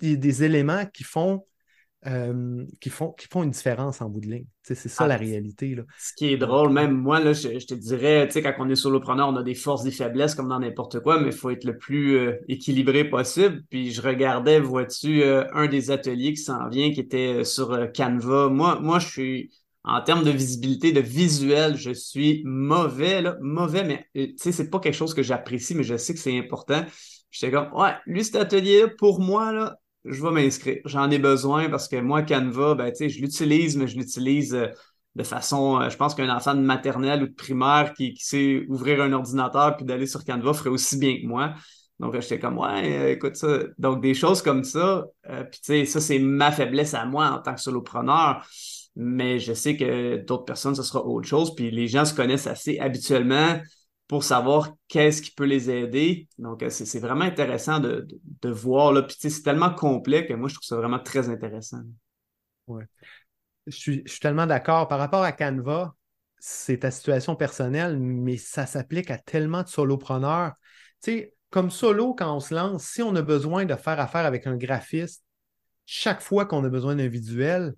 [0.01, 1.46] des, éléments qui font
[2.05, 4.47] euh, qui, font, qui font une différence en bout de ligne.
[4.62, 5.77] C'est ça la ah, réalité.
[5.77, 5.85] Là.
[6.01, 9.37] Ce qui est drôle, même moi, là, je, te dirais, quand on est solopreneur, on
[9.37, 12.17] a des forces, des faiblesses comme dans n'importe quoi, mais il faut être le plus
[12.17, 13.62] euh, équilibré possible.
[13.71, 18.49] Puis je regardais, vois-tu, euh, un des ateliers qui s'en vient, qui était sur Canva.
[18.49, 19.51] Moi, moi, je suis,
[19.85, 24.71] en termes de visibilité, de visuel, je suis mauvais, là, mauvais, mais tu sais, c'est
[24.71, 26.85] pas quelque chose que j'apprécie, mais je sais que c'est important.
[27.31, 30.79] J'étais comme, ouais, lui, cet atelier-là, pour moi, là, je vais m'inscrire.
[30.85, 34.69] J'en ai besoin parce que moi, Canva, ben, je l'utilise, mais je l'utilise euh,
[35.15, 39.01] de façon, euh, je pense qu'un enfant de maternelle ou de primaire qui, sait ouvrir
[39.03, 41.55] un ordinateur puis d'aller sur Canva ferait aussi bien que moi.
[42.01, 43.59] Donc, j'étais comme, ouais, euh, écoute ça.
[43.79, 47.38] Donc, des choses comme ça, puis tu sais, ça, c'est ma faiblesse à moi en
[47.38, 48.45] tant que solopreneur.
[48.97, 51.55] Mais je sais que d'autres personnes, ce sera autre chose.
[51.55, 53.59] Puis les gens se connaissent assez habituellement
[54.09, 56.29] pour savoir qu'est-ce qui peut les aider.
[56.38, 58.07] Donc, euh, c'est vraiment intéressant de,
[58.45, 58.93] voir.
[58.93, 59.03] Là.
[59.03, 61.83] Puis, c'est tellement complet que moi, je trouve ça vraiment très intéressant.
[62.67, 62.85] Oui.
[63.67, 64.88] Je suis, tellement d'accord.
[64.88, 65.95] Par rapport à Canva,
[66.38, 70.53] c'est ta situation personnelle, mais ça s'applique à tellement de solopreneurs.
[71.03, 74.27] Tu sais, comme solo, quand on se lance, si on a besoin de faire affaire
[74.27, 75.25] avec un graphiste,
[75.87, 77.75] chaque fois qu'on a besoin d'un visuel,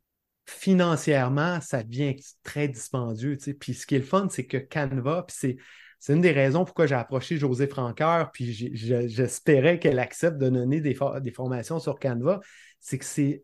[0.46, 3.36] financièrement, ça devient très dispendieux.
[3.36, 3.54] Tu sais.
[3.54, 5.56] Puis ce qui est le fun, c'est que Canva, puis c'est
[6.04, 10.82] c'est une des raisons pourquoi j'ai approché José Franqueur, puis j'espérais qu'elle accepte de donner
[10.82, 12.40] des, formations sur Canva.
[12.78, 13.42] C'est que c'est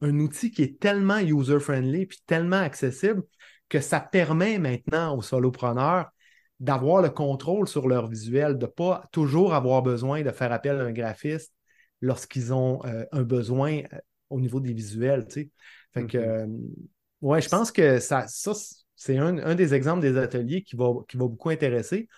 [0.00, 3.22] un outil qui est tellement user-friendly puis tellement accessible
[3.68, 6.10] que ça permet maintenant aux solopreneurs
[6.58, 10.80] d'avoir le contrôle sur leur visuel, de ne pas toujours avoir besoin de faire appel
[10.80, 11.54] à un graphiste
[12.00, 15.28] lorsqu'ils ont euh, un besoin euh, au niveau des visuels.
[15.30, 15.46] Fait
[15.94, 16.18] que, mm-hmm.
[16.18, 16.46] euh,
[17.20, 18.54] ouais, je pense que ça, ça
[19.02, 22.08] c'est un, des exemples des ateliers qui va, qui va beaucoup intéresser.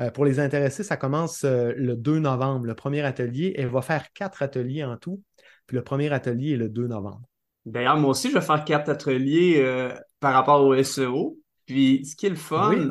[0.00, 3.54] Euh, pour les intéressés, ça commence euh, le 2 novembre, le premier atelier.
[3.56, 5.22] Elle va faire quatre ateliers en tout.
[5.66, 7.22] Puis le premier atelier est le 2 novembre.
[7.64, 11.38] D'ailleurs, moi aussi, je vais faire quatre ateliers euh, par rapport au SEO.
[11.64, 12.88] Puis ce qui est le fun,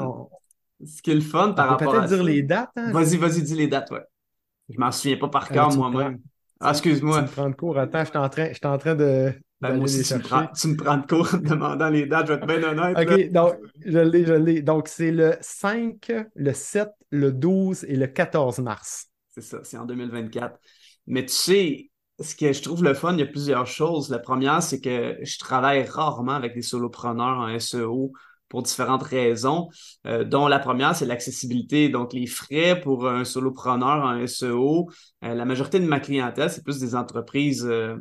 [0.82, 2.70] ce qui est le fun par rapport peut-être dire les dates.
[2.78, 2.94] Hein?
[2.94, 4.06] Vas-y, vas-y, dis les dates, ouais.
[4.70, 6.20] Je m'en souviens pas par cœur moi-même.
[6.62, 7.18] Ah, excuse-moi.
[7.18, 7.78] Tu me prends de cours.
[7.78, 10.20] Attends, je suis en train, je suis en train de, ben, moi aussi, tu me,
[10.20, 12.98] prends, tu me, prends, de cours en demandant les dates, je vais être bien honnête.
[12.98, 14.62] OK, donc, je l'ai, je l'ai.
[14.62, 19.08] Donc, c'est le 5, le 7, le 12 et le 14 mars.
[19.30, 20.58] C'est ça, c'est en 2024.
[21.08, 24.10] Mais tu sais, ce que je trouve le fun, il y a plusieurs choses.
[24.10, 28.14] La première, c'est que je travaille rarement avec des solopreneurs en SEO
[28.50, 29.70] pour différentes raisons,
[30.06, 31.88] euh, dont la première, c'est l'accessibilité.
[31.88, 34.90] Donc, les frais pour un solopreneur en SEO,
[35.24, 37.96] euh, la majorité de ma clientèle, c'est plus des entreprises euh,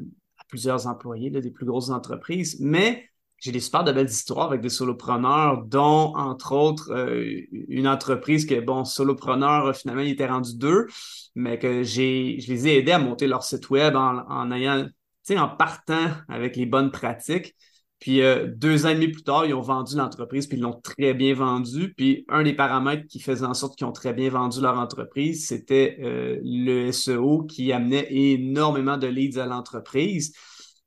[0.51, 3.05] plusieurs employés, des plus grosses entreprises, mais
[3.39, 8.45] j'ai des super de belles histoires avec des solopreneurs, dont, entre autres, euh, une entreprise
[8.45, 10.87] que, bon, solopreneur, finalement, il était rendu deux,
[11.35, 14.93] mais que j'ai, je les ai aidés à monter leur site web en ayant, tu
[15.23, 17.55] sais, en partant avec les bonnes pratiques.
[18.01, 20.81] Puis euh, deux ans et demi plus tard, ils ont vendu l'entreprise, puis ils l'ont
[20.81, 21.93] très bien vendu.
[21.95, 25.47] Puis un des paramètres qui faisait en sorte qu'ils ont très bien vendu leur entreprise,
[25.47, 30.33] c'était euh, le SEO qui amenait énormément de leads à l'entreprise.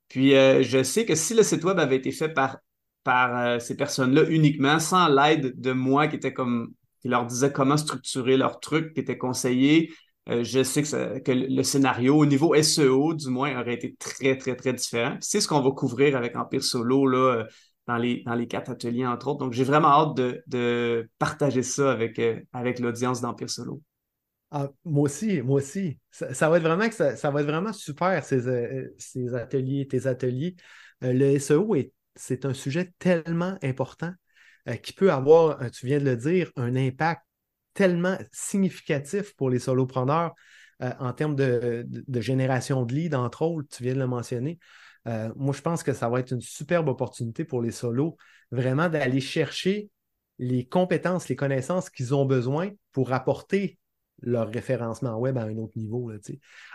[0.08, 2.58] Puis euh, je sais que si le site web avait été fait par,
[3.04, 6.74] par ces personnes-là uniquement, sans l'aide de moi qui était comme
[7.04, 9.94] qui leur disait comment structurer leur truc, qui était conseillé,
[10.30, 14.56] euh, je sais que, le scénario, au niveau SEO, du moins, aurait été très, très,
[14.56, 15.18] très différent.
[15.20, 17.44] C'est ce qu'on va couvrir avec Empire Solo là, euh,
[17.88, 19.40] dans, les, dans les quatre ateliers, entre autres.
[19.40, 20.16] Donc, j'ai vraiment hâte
[20.48, 23.82] de, partager ça avec, euh, avec l'audience d'Empire Solo.
[24.52, 26.00] Ah, moi aussi, moi aussi.
[26.12, 30.56] Ça, va être vraiment ça, va être vraiment super, ces, ces ateliers, tes ateliers.
[31.02, 31.76] le SEO,
[32.16, 34.14] c'est un sujet tellement important
[34.84, 37.24] qui peut avoir, tu viens de le dire, un impact
[37.74, 40.34] tellement significatif pour les solopreneurs
[40.82, 41.86] euh, en termes de,
[42.20, 44.60] génération de leads, entre autres, tu viens de le mentionner.
[45.08, 48.18] Euh, moi, je pense que ça va être une superbe opportunité pour les solos,
[48.52, 49.90] vraiment d'aller chercher
[50.40, 53.78] les compétences, les connaissances qu'ils ont besoin pour apporter
[54.22, 56.10] leur référencement web à un autre niveau.
[56.10, 56.18] Là,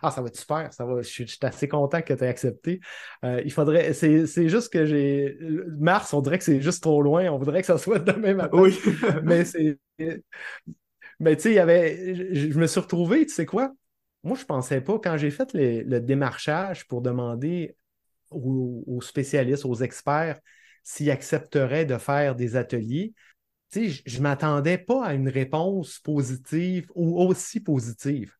[0.03, 2.81] ah, ça va être super, ça va, je, suis, assez content que tu aies accepté.
[3.25, 5.39] Euh, il faudrait, c'est juste que j'ai.
[5.79, 8.59] Mars, on dirait que c'est juste trop loin, on voudrait que ça soit demain matin.
[8.59, 8.79] Oui.
[9.23, 9.79] mais c'est
[11.21, 12.35] mais tu sais, il y avait.
[12.35, 13.73] Je, me suis retrouvé, tu sais quoi?
[14.23, 17.77] Moi, je ne pensais pas, quand j'ai fait le démarchage pour demander
[18.31, 20.39] aux, spécialistes, aux experts,
[20.83, 23.15] s'ils accepteraient de faire des ateliers,
[23.75, 28.33] je ne m'attendais pas à une réponse positive ou aussi positive.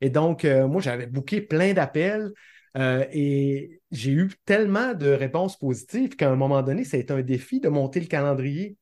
[0.00, 2.32] Et donc, euh, moi, j'avais booké plein d'appels
[2.76, 7.12] euh, et j'ai eu tellement de réponses positives qu'à un moment donné, ça a été
[7.12, 8.76] un défi de monter le calendrier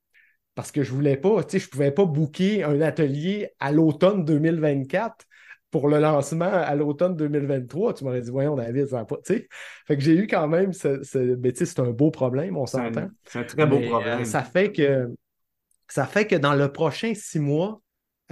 [0.54, 4.24] parce que je voulais pas, tu sais, je pouvais pas booker un atelier à l'automne
[4.24, 5.26] 2024
[5.70, 7.94] pour le lancement à l'automne 2023.
[7.94, 9.48] Tu m'aurais dit, voyons, David, ça va pas, tu sais.
[9.86, 13.08] Fait que j'ai eu quand même ce, ce c'est un beau problème, on s'entend.
[13.24, 14.24] C'est un très beau euh, problème.
[14.24, 15.08] ça fait que
[15.88, 17.80] ça fait que dans le prochain six mois,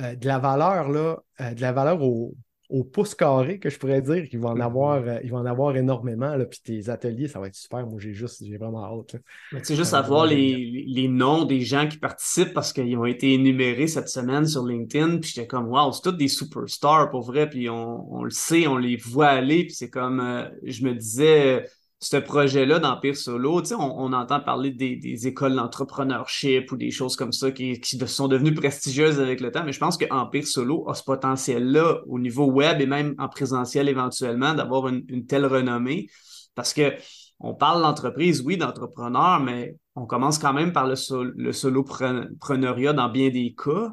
[0.00, 2.34] euh, de la valeur, là, euh, de la valeur au,
[2.70, 4.62] au pouce carré que je pourrais dire qu'il va en mm-hmm.
[4.62, 6.36] avoir, euh, il va en avoir énormément.
[6.36, 7.86] Là, puis tes ateliers, ça va être super.
[7.86, 9.16] Moi, j'ai juste, j'ai vraiment hâte.
[9.50, 13.34] Tu sais, juste avoir les, les, noms des gens qui participent parce qu'ils ont été
[13.34, 15.18] énumérés cette semaine sur LinkedIn.
[15.18, 17.50] Puis j'étais comme, wow, c'est tous des superstars pour vrai.
[17.50, 19.64] Puis on, on, le sait, on les voit aller.
[19.64, 21.66] Puis c'est comme, je me disais,
[22.02, 27.32] ce projet-là d'Empire Solo, on, on entend parler des, écoles d'entrepreneurship ou des choses comme
[27.32, 30.94] ça qui, sont devenues prestigieuses avec le temps, mais je pense que Empire Solo a
[30.94, 36.08] ce potentiel-là au niveau web et même en présentiel éventuellement d'avoir une, telle renommée
[36.54, 36.94] parce que
[37.38, 40.94] on parle d'entreprise, oui, d'entrepreneur, mais on commence quand même par le,
[41.36, 43.92] le solopreneuriat dans bien des cas.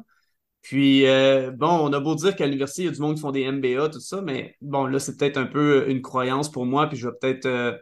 [0.60, 3.22] Puis, euh, bon, on a beau dire qu'à l'université, il y a du monde qui
[3.22, 6.66] font des MBA, tout ça, mais bon, là, c'est peut-être un peu une croyance pour
[6.66, 7.72] moi, puis je vais peut-être euh,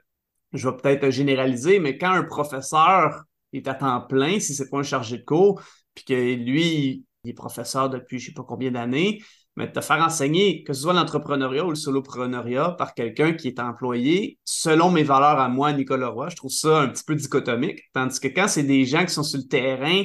[0.52, 4.68] je vais peut-être généraliser, mais quand un professeur est à temps plein, si ce n'est
[4.68, 5.62] pas un chargé de cours,
[5.94, 9.22] puis que lui, il est professeur depuis je ne sais pas combien d'années,
[9.56, 13.48] mais de te faire enseigner, que ce soit l'entrepreneuriat ou le solopreneuriat, par quelqu'un qui
[13.48, 17.14] est employé, selon mes valeurs à moi, Nicolas Roy, je trouve ça un petit peu
[17.14, 17.80] dichotomique.
[17.94, 20.04] Tandis que quand c'est des gens qui sont sur le terrain,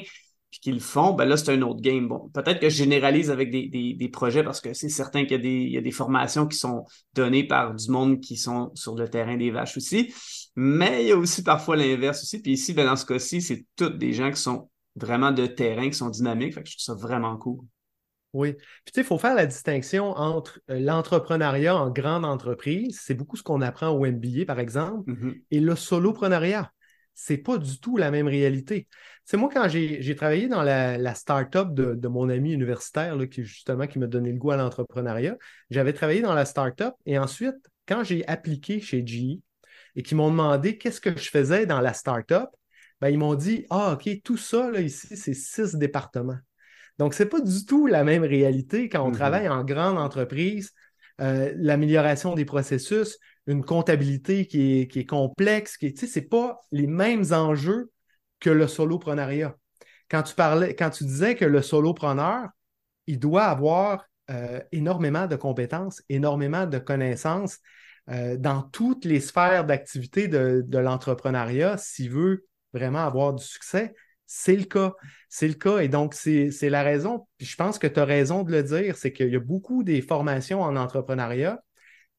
[0.51, 2.09] puis qu'ils le font, ben là, c'est un autre game.
[2.09, 5.81] Bon, peut-être que je généralise avec des, projets parce que c'est certain qu'il y, a
[5.81, 9.77] des, formations qui sont données par du monde qui sont sur le terrain des vaches
[9.77, 10.13] aussi.
[10.57, 12.41] Mais il y a aussi parfois l'inverse aussi.
[12.41, 15.89] Puis ici, ben, dans ce cas-ci, c'est tous des gens qui sont vraiment de terrain,
[15.89, 16.53] qui sont dynamiques.
[16.53, 17.59] Fait que je trouve ça vraiment cool.
[18.33, 18.53] Oui.
[18.53, 23.13] Puis tu sais, il faut faire la distinction entre euh, l'entrepreneuriat en grande entreprise, c'est
[23.13, 25.41] beaucoup ce qu'on apprend au MBA, par exemple, mm-hmm.
[25.51, 26.71] et le soloprenariat
[27.13, 28.87] c'est pas du tout la même réalité.
[29.25, 33.87] C'est moi, quand j'ai travaillé dans la, la start-up de, mon ami universitaire, qui justement
[33.87, 35.37] qui m'a donné le goût à l'entrepreneuriat,
[35.69, 37.55] j'avais travaillé dans la start-up et ensuite,
[37.87, 39.39] quand j'ai appliqué chez GE
[39.95, 42.49] et qu'ils m'ont demandé qu'est-ce que je faisais dans la start-up,
[43.01, 46.39] ben, ils m'ont dit Ah, OK, tout ça ici, c'est six départements.
[46.97, 49.15] Donc, ce n'est pas du tout la même réalité quand on mm-hmm.
[49.15, 50.71] travaille en grande entreprise.
[51.19, 53.17] Euh, l'amélioration des processus,
[53.47, 57.91] une comptabilité qui est, complexe, qui ce n'est pas les mêmes enjeux
[58.39, 59.55] que le soloprenariat.
[60.09, 62.49] Quand tu quand tu disais que le solopreneur,
[63.07, 67.59] il doit avoir euh, énormément de compétences, énormément de connaissances
[68.09, 73.93] euh, dans toutes les sphères d'activité de, de l'entrepreneuriat s'il veut vraiment avoir du succès.
[74.27, 74.93] C'est le cas.
[75.29, 75.79] C'est le cas.
[75.79, 77.27] Et donc, c'est la raison.
[77.39, 80.01] Je pense que tu as raison de le dire, c'est qu'il y a beaucoup des
[80.01, 81.61] formations en entrepreneuriat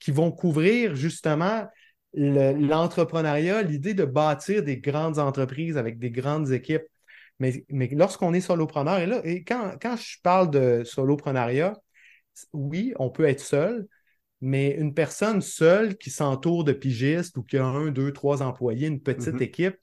[0.03, 1.69] qui vont couvrir justement
[2.13, 6.83] l'entrepreneuriat, l'idée de bâtir des grandes entreprises avec des grandes équipes.
[7.39, 11.75] Mais, mais lorsqu'on est solopreneur, et là, et quand, quand je parle de soloprenariat,
[12.53, 13.87] oui, on peut être seul,
[14.41, 18.89] mais une personne seule qui s'entoure de pigistes ou qui a un, deux, trois employés,
[18.89, 19.43] une petite mm-hmm.
[19.43, 19.77] équipe,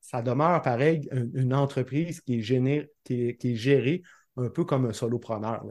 [0.00, 4.02] ça demeure pareil une, entreprise qui est, qui est gérée
[4.36, 5.64] un peu comme un solopreneur.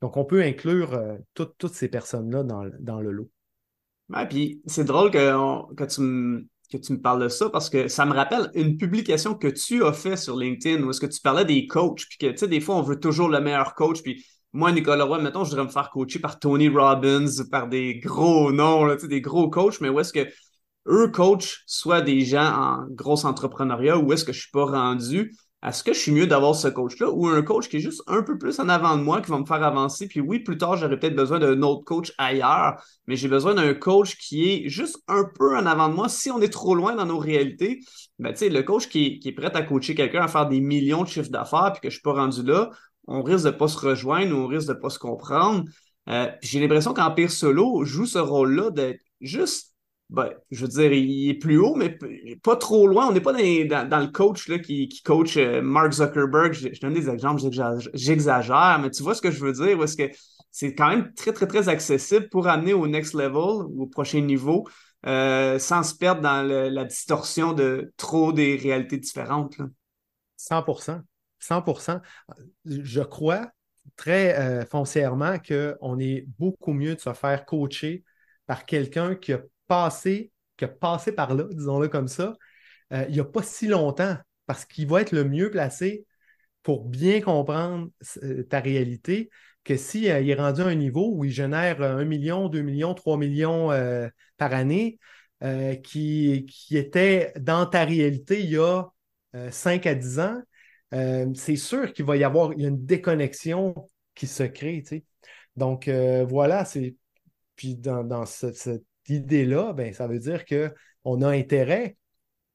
[0.00, 3.30] Donc, on peut inclure euh, toutes ces personnes-là dans, le lot.
[4.08, 7.68] Ouais, puis c'est drôle que, que, tu me, que tu me parles de ça parce
[7.68, 11.06] que ça me rappelle une publication que tu as fait sur LinkedIn où est-ce que
[11.06, 13.74] tu parlais des coachs, puis que, tu sais, des fois, on veut toujours le meilleur
[13.74, 17.68] coach, puis moi, Nicolas Roy, mettons, je voudrais me faire coacher par Tony Robbins, par
[17.68, 20.26] des gros noms, là, des gros coachs, mais où est-ce que
[20.88, 25.32] eux coachent soit des gens en gros entrepreneuriat ou est-ce que je suis pas rendu?
[25.66, 28.22] Est-ce que je suis mieux d'avoir ce coach-là ou un coach qui est juste un
[28.22, 30.06] peu plus en avant de moi, qui va me faire avancer?
[30.06, 33.74] Puis oui, plus tard, j'aurais peut-être besoin d'un autre coach ailleurs, mais j'ai besoin d'un
[33.74, 36.08] coach qui est juste un peu en avant de moi.
[36.08, 37.80] Si on est trop loin dans nos réalités,
[38.20, 41.30] ben, le coach qui est, prêt à coacher quelqu'un à faire des millions de chiffres
[41.30, 42.70] d'affaires puis que je ne suis pas rendu là,
[43.08, 45.64] on risque de ne pas se rejoindre on risque de ne pas se comprendre.
[46.08, 49.75] Euh, j'ai l'impression qu'Empire Solo joue ce rôle-là d'être juste
[50.08, 51.98] ben, je veux dire, il est plus haut, mais
[52.42, 53.08] pas trop loin.
[53.08, 56.52] On n'est pas dans, le coach là, qui, coach euh, Mark Zuckerberg.
[56.52, 57.42] Je, donne des exemples,
[57.94, 59.82] j'exagère, mais tu vois ce que je veux dire?
[59.82, 60.10] Est-ce que
[60.52, 64.66] c'est quand même très, très, très accessible pour amener au next level, au prochain niveau,
[65.06, 69.58] euh, sans se perdre dans la distorsion de trop des réalités différentes.
[69.58, 69.66] Là.
[70.38, 71.02] 100%
[71.40, 72.00] 100%
[72.64, 73.50] Je crois
[73.96, 78.04] très euh, foncièrement qu'on est beaucoup mieux de se faire coacher
[78.46, 82.34] par quelqu'un qui a passé, qui a par là, disons-le comme ça,
[82.92, 86.06] euh, il n'y a pas si longtemps, parce qu'il va être le mieux placé
[86.62, 87.90] pour bien comprendre
[88.48, 89.30] ta réalité
[89.64, 93.16] que s'il est rendu à un niveau où il génère 1 million, 2 millions, 3
[93.18, 93.70] millions
[94.36, 94.98] par année,
[95.82, 98.84] qui, qui était dans ta réalité il y a
[99.50, 100.42] 5 à 10 ans,
[101.34, 103.74] c'est sûr qu'il va y avoir une déconnexion
[104.14, 104.82] qui se crée.
[105.56, 106.96] Donc voilà, c'est.
[107.56, 111.96] Puis dans, cette idée-là, ben, ça veut dire qu'on a intérêt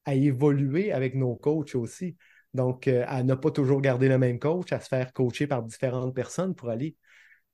[0.06, 2.16] à évoluer avec nos coachs aussi.
[2.54, 5.64] Donc, euh, à ne pas toujours garder le même coach, à se faire coacher par
[5.64, 6.96] différentes personnes pour aller,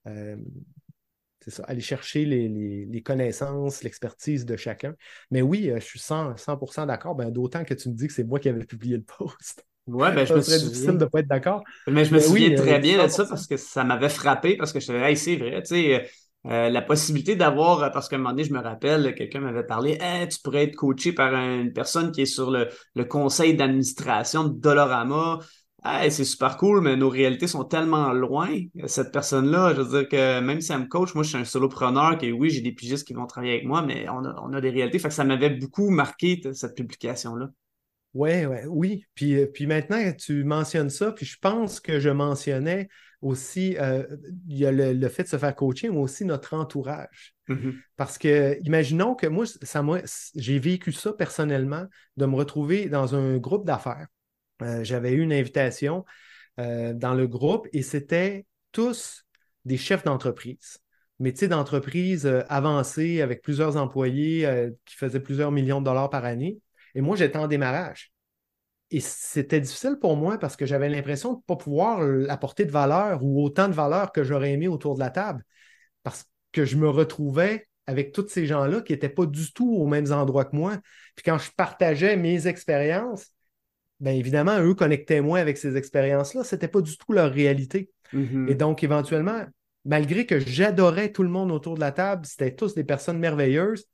[0.08, 0.38] euh,
[1.48, 4.95] ça, aller chercher les, connaissances, l'expertise de chacun.
[5.30, 8.24] Mais oui, euh, je suis 100%, d'accord, ben, d'autant que tu me dis que c'est
[8.24, 9.66] moi qui avais publié le post.
[9.86, 11.64] Ouais, ben, je me serait difficile de ne pas être d'accord.
[11.88, 14.82] Mais je me souviens très bien de ça parce que ça m'avait frappé, parce que
[14.82, 16.10] je te disais, c'est vrai, tu sais
[16.48, 19.66] euh, la possibilité d'avoir, euh, parce qu'à un moment donné, je me rappelle, quelqu'un m'avait
[19.66, 19.98] parlé,
[20.30, 22.70] tu pourrais être coaché par une personne qui est sur le,
[23.06, 25.39] conseil d'administration de Dolorama.
[26.10, 28.50] c'est super cool, mais nos réalités sont tellement loin.
[28.86, 31.45] Cette personne-là, je veux dire que même si elle me coach, moi, je suis un
[31.45, 34.70] solopreneur, que oui, j'ai des pigistes qui vont travailler avec moi, mais on a, des
[34.70, 35.00] réalités.
[35.00, 37.50] Fait ça m'avait beaucoup marqué, cette publication-là.
[38.18, 39.05] Ouais, ouais, oui.
[39.13, 42.89] Puis, euh, puis maintenant, tu mentionnes ça, puis je pense que je mentionnais
[43.22, 44.03] aussi, euh,
[44.47, 47.36] il y a le, fait de se faire coacher, mais aussi notre entourage.
[47.47, 47.76] Mm-hmm.
[47.95, 49.84] Parce que, imaginons que moi, ça
[50.36, 51.86] j'ai vécu ça personnellement,
[52.18, 54.07] de me retrouver dans un groupe d'affaires.
[54.61, 56.05] Euh, j'avais eu une invitation
[56.59, 59.26] euh, dans le groupe et c'était tous
[59.65, 60.80] des chefs d'entreprise.
[61.20, 64.47] Métiers d'entreprise avancés avec plusieurs employés
[64.86, 66.59] qui faisaient plusieurs millions de dollars par année.
[66.98, 68.12] Et moi, j'étais en démarrage.
[68.89, 72.72] Et c'était difficile pour moi parce que j'avais l'impression de ne pas pouvoir apporter de
[72.72, 75.43] valeur ou autant de valeur que j'aurais aimé autour de la table.
[76.02, 79.86] Parce que je me retrouvais avec tous ces gens-là qui n'étaient pas du tout aux
[79.86, 80.78] mêmes endroits que moi.
[81.16, 83.28] Puis quand je partageais mes expériences,
[84.00, 86.43] bien évidemment, eux connectaient moins avec ces expériences-là.
[86.43, 87.91] Ce n'était pas du tout leur réalité.
[88.12, 88.50] Mm-hmm.
[88.50, 89.45] Et donc, éventuellement,
[89.86, 93.86] malgré que j'adorais tout le monde autour de la table, c'était tous des personnes merveilleuses,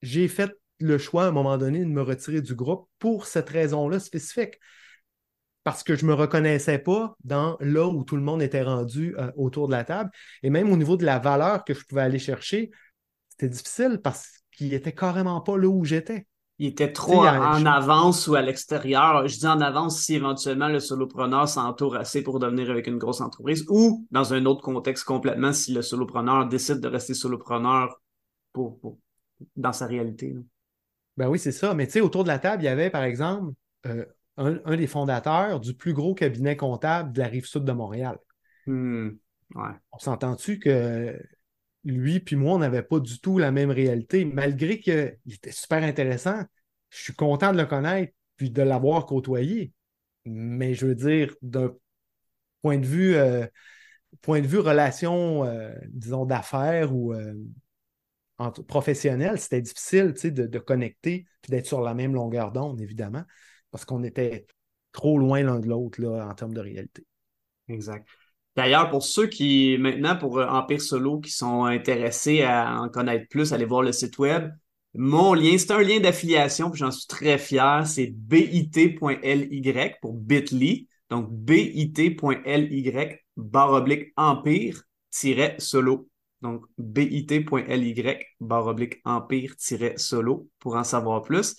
[0.00, 3.48] j'ai fait le choix à un moment donné de me retirer du groupe pour cette
[3.48, 4.58] raison-là spécifique.
[5.64, 9.16] Parce que je ne me reconnaissais pas dans là où tout le monde était rendu
[9.18, 10.10] euh, autour de la table.
[10.42, 12.70] Et même au niveau de la valeur que je pouvais aller chercher,
[13.28, 16.26] c'était difficile parce qu'il n'était carrément pas là où j'étais.
[16.58, 19.28] Il était trop en, avance ou à l'extérieur.
[19.28, 23.20] Je dis en avance si éventuellement le solopreneur s'entoure assez pour devenir avec une grosse
[23.20, 28.00] entreprise ou dans un autre contexte complètement si le solopreneur décide de rester solopreneur
[28.54, 28.78] pour,
[29.54, 30.34] dans sa réalité.
[31.16, 31.74] Ben oui, c'est ça.
[31.74, 33.54] Mais tu sais, autour de la table, il y avait, par exemple,
[33.86, 34.04] euh,
[34.36, 38.18] un, des fondateurs du plus gros cabinet comptable de la rive sud de Montréal.
[38.66, 39.10] Hmm.
[39.54, 41.18] On s'entend-tu que
[41.84, 45.82] lui puis moi, on n'avait pas du tout la même réalité, malgré qu'il était super
[45.82, 46.42] intéressant.
[46.90, 49.72] Je suis content de le connaître puis de l'avoir côtoyé.
[50.24, 51.72] Mais je veux dire, d'un
[52.60, 53.46] point de vue, euh,
[54.20, 57.14] point de vue relation, euh, disons, d'affaires ou
[58.68, 63.22] professionnel, c'était difficile de, de, connecter et d'être sur la même longueur d'onde, évidemment,
[63.70, 64.46] parce qu'on était
[64.92, 67.06] trop loin l'un de l'autre en termes de réalité.
[67.68, 68.06] Exact.
[68.56, 73.28] D'ailleurs, pour ceux qui, maintenant, pour euh, Empire Solo, qui sont intéressés à en connaître
[73.28, 74.50] plus, allez voir le site web.
[74.94, 78.70] Mon lien, c'est un lien d'affiliation, puis j'en suis très fier, c'est bit.ly
[80.00, 80.88] pour bit.ly.
[81.10, 82.16] Donc, bit.ly
[83.36, 86.08] barre oblique empire-solo.
[86.42, 91.56] Donc, bit.ly barre oblique empire-solo pour en savoir plus.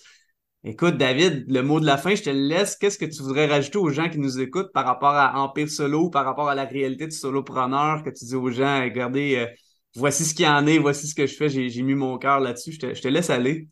[0.64, 2.76] Écoute, David, le mot de la fin, je te laisse.
[2.76, 6.10] Qu'est-ce que tu voudrais rajouter aux gens qui nous écoutent par rapport à Empire Solo,
[6.10, 9.46] par rapport à la réalité du solopreneur, que tu dis aux gens, regardez, euh,
[9.94, 12.40] voici ce qu'il y en est, voici ce que je fais, j'ai mis mon cœur
[12.40, 12.72] là-dessus.
[12.72, 13.68] Je te, laisse aller.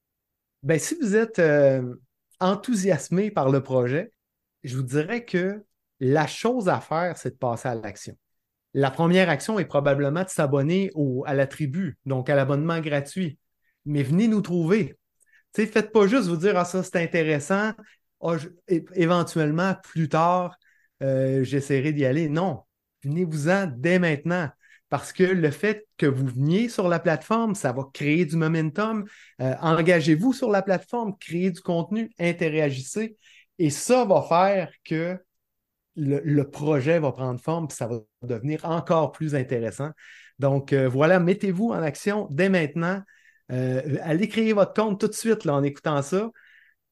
[0.62, 1.82] Ben, si vous êtes euh,
[2.40, 4.12] enthousiasmé par le projet,
[4.62, 5.64] je vous dirais que
[5.98, 8.16] la chose à faire, c'est de passer à l'action.
[8.76, 10.90] La première action est probablement de s'abonner
[11.24, 13.38] à la tribu, donc à l'abonnement gratuit.
[13.86, 14.98] Mais venez nous trouver.
[15.56, 17.72] ne faites pas juste vous dire Ah, ça, c'est intéressant.
[18.20, 18.36] Ah,
[18.94, 20.58] éventuellement, plus tard,
[21.02, 22.28] euh, j'essaierai d'y aller.
[22.28, 22.64] Non,
[23.02, 24.50] venez-vous-en dès maintenant.
[24.90, 29.06] Parce que le fait que vous veniez sur la plateforme, ça va créer du momentum.
[29.40, 33.16] Euh, engagez-vous sur la plateforme, créez du contenu, interagissez.
[33.58, 35.18] Et ça va faire que
[35.96, 39.90] le, projet va prendre forme, puis ça va devenir encore plus intéressant.
[40.38, 43.02] Donc euh, voilà, mettez-vous en action dès maintenant.
[43.52, 46.30] Euh, allez créer votre compte tout de suite en écoutant ça.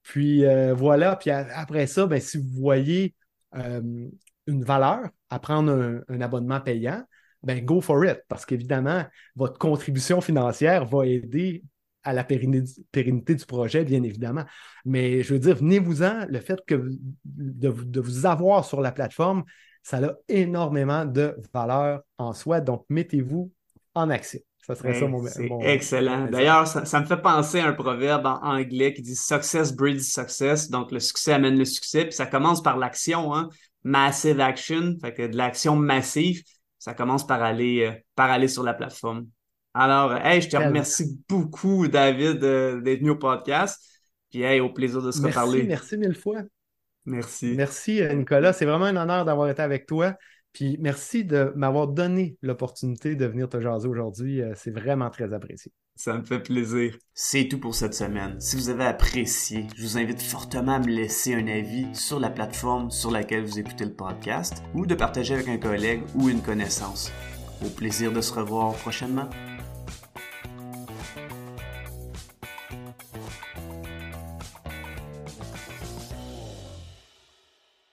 [0.03, 3.15] Puis euh, voilà, puis après ça, ben, si vous voyez
[3.55, 7.05] une valeur à prendre un, abonnement payant,
[7.43, 9.05] ben go for it, parce qu'évidemment,
[9.37, 11.63] votre contribution financière va aider
[12.05, 14.45] à la pérennité, du projet, bien évidemment.
[14.85, 16.91] Mais je veux dire, venez-vous-en, le fait que
[17.25, 19.45] de, vous avoir sur la plateforme,
[19.83, 22.61] ça a énormément de valeur en soi.
[22.61, 23.51] Donc, mettez-vous
[23.95, 24.41] en action.
[24.67, 26.27] Ça serait ça mon, C'est excellent.
[26.31, 30.71] D'ailleurs, ça, me fait penser à un proverbe en anglais qui dit Success breeds success.
[30.71, 32.05] Donc, le succès amène le succès.
[32.05, 33.51] Puis ça commence par l'action, hein?
[33.83, 34.97] Massive action.
[35.03, 36.43] Fait que de l'action massive,
[36.79, 39.27] ça commence par aller, euh, par aller sur la plateforme.
[39.75, 43.83] Alors, hey, je te remercie beaucoup, David, d'être venu au podcast.
[44.31, 45.65] Puis, hey, au plaisir de se reparler.
[45.65, 46.43] Merci mille fois.
[47.05, 47.55] Merci.
[47.57, 48.53] Merci, euh, Nicolas.
[48.53, 50.17] C'est vraiment un honneur d'avoir été avec toi.
[50.55, 54.41] Puis merci de m'avoir donné l'opportunité de venir te jaser aujourd'hui.
[54.41, 55.73] Euh, c'est vraiment très apprécié.
[55.97, 56.97] Ça me fait plaisir.
[57.13, 58.41] C'est tout pour cette semaine.
[58.41, 62.31] Si vous avez apprécié, je vous invite fortement à me laisser un avis sur la
[62.31, 66.41] plateforme sur laquelle vous écoutez le podcast ou de partager avec un collègue ou une
[66.41, 67.13] connaissance.
[67.65, 69.29] Au plaisir de se revoir prochainement.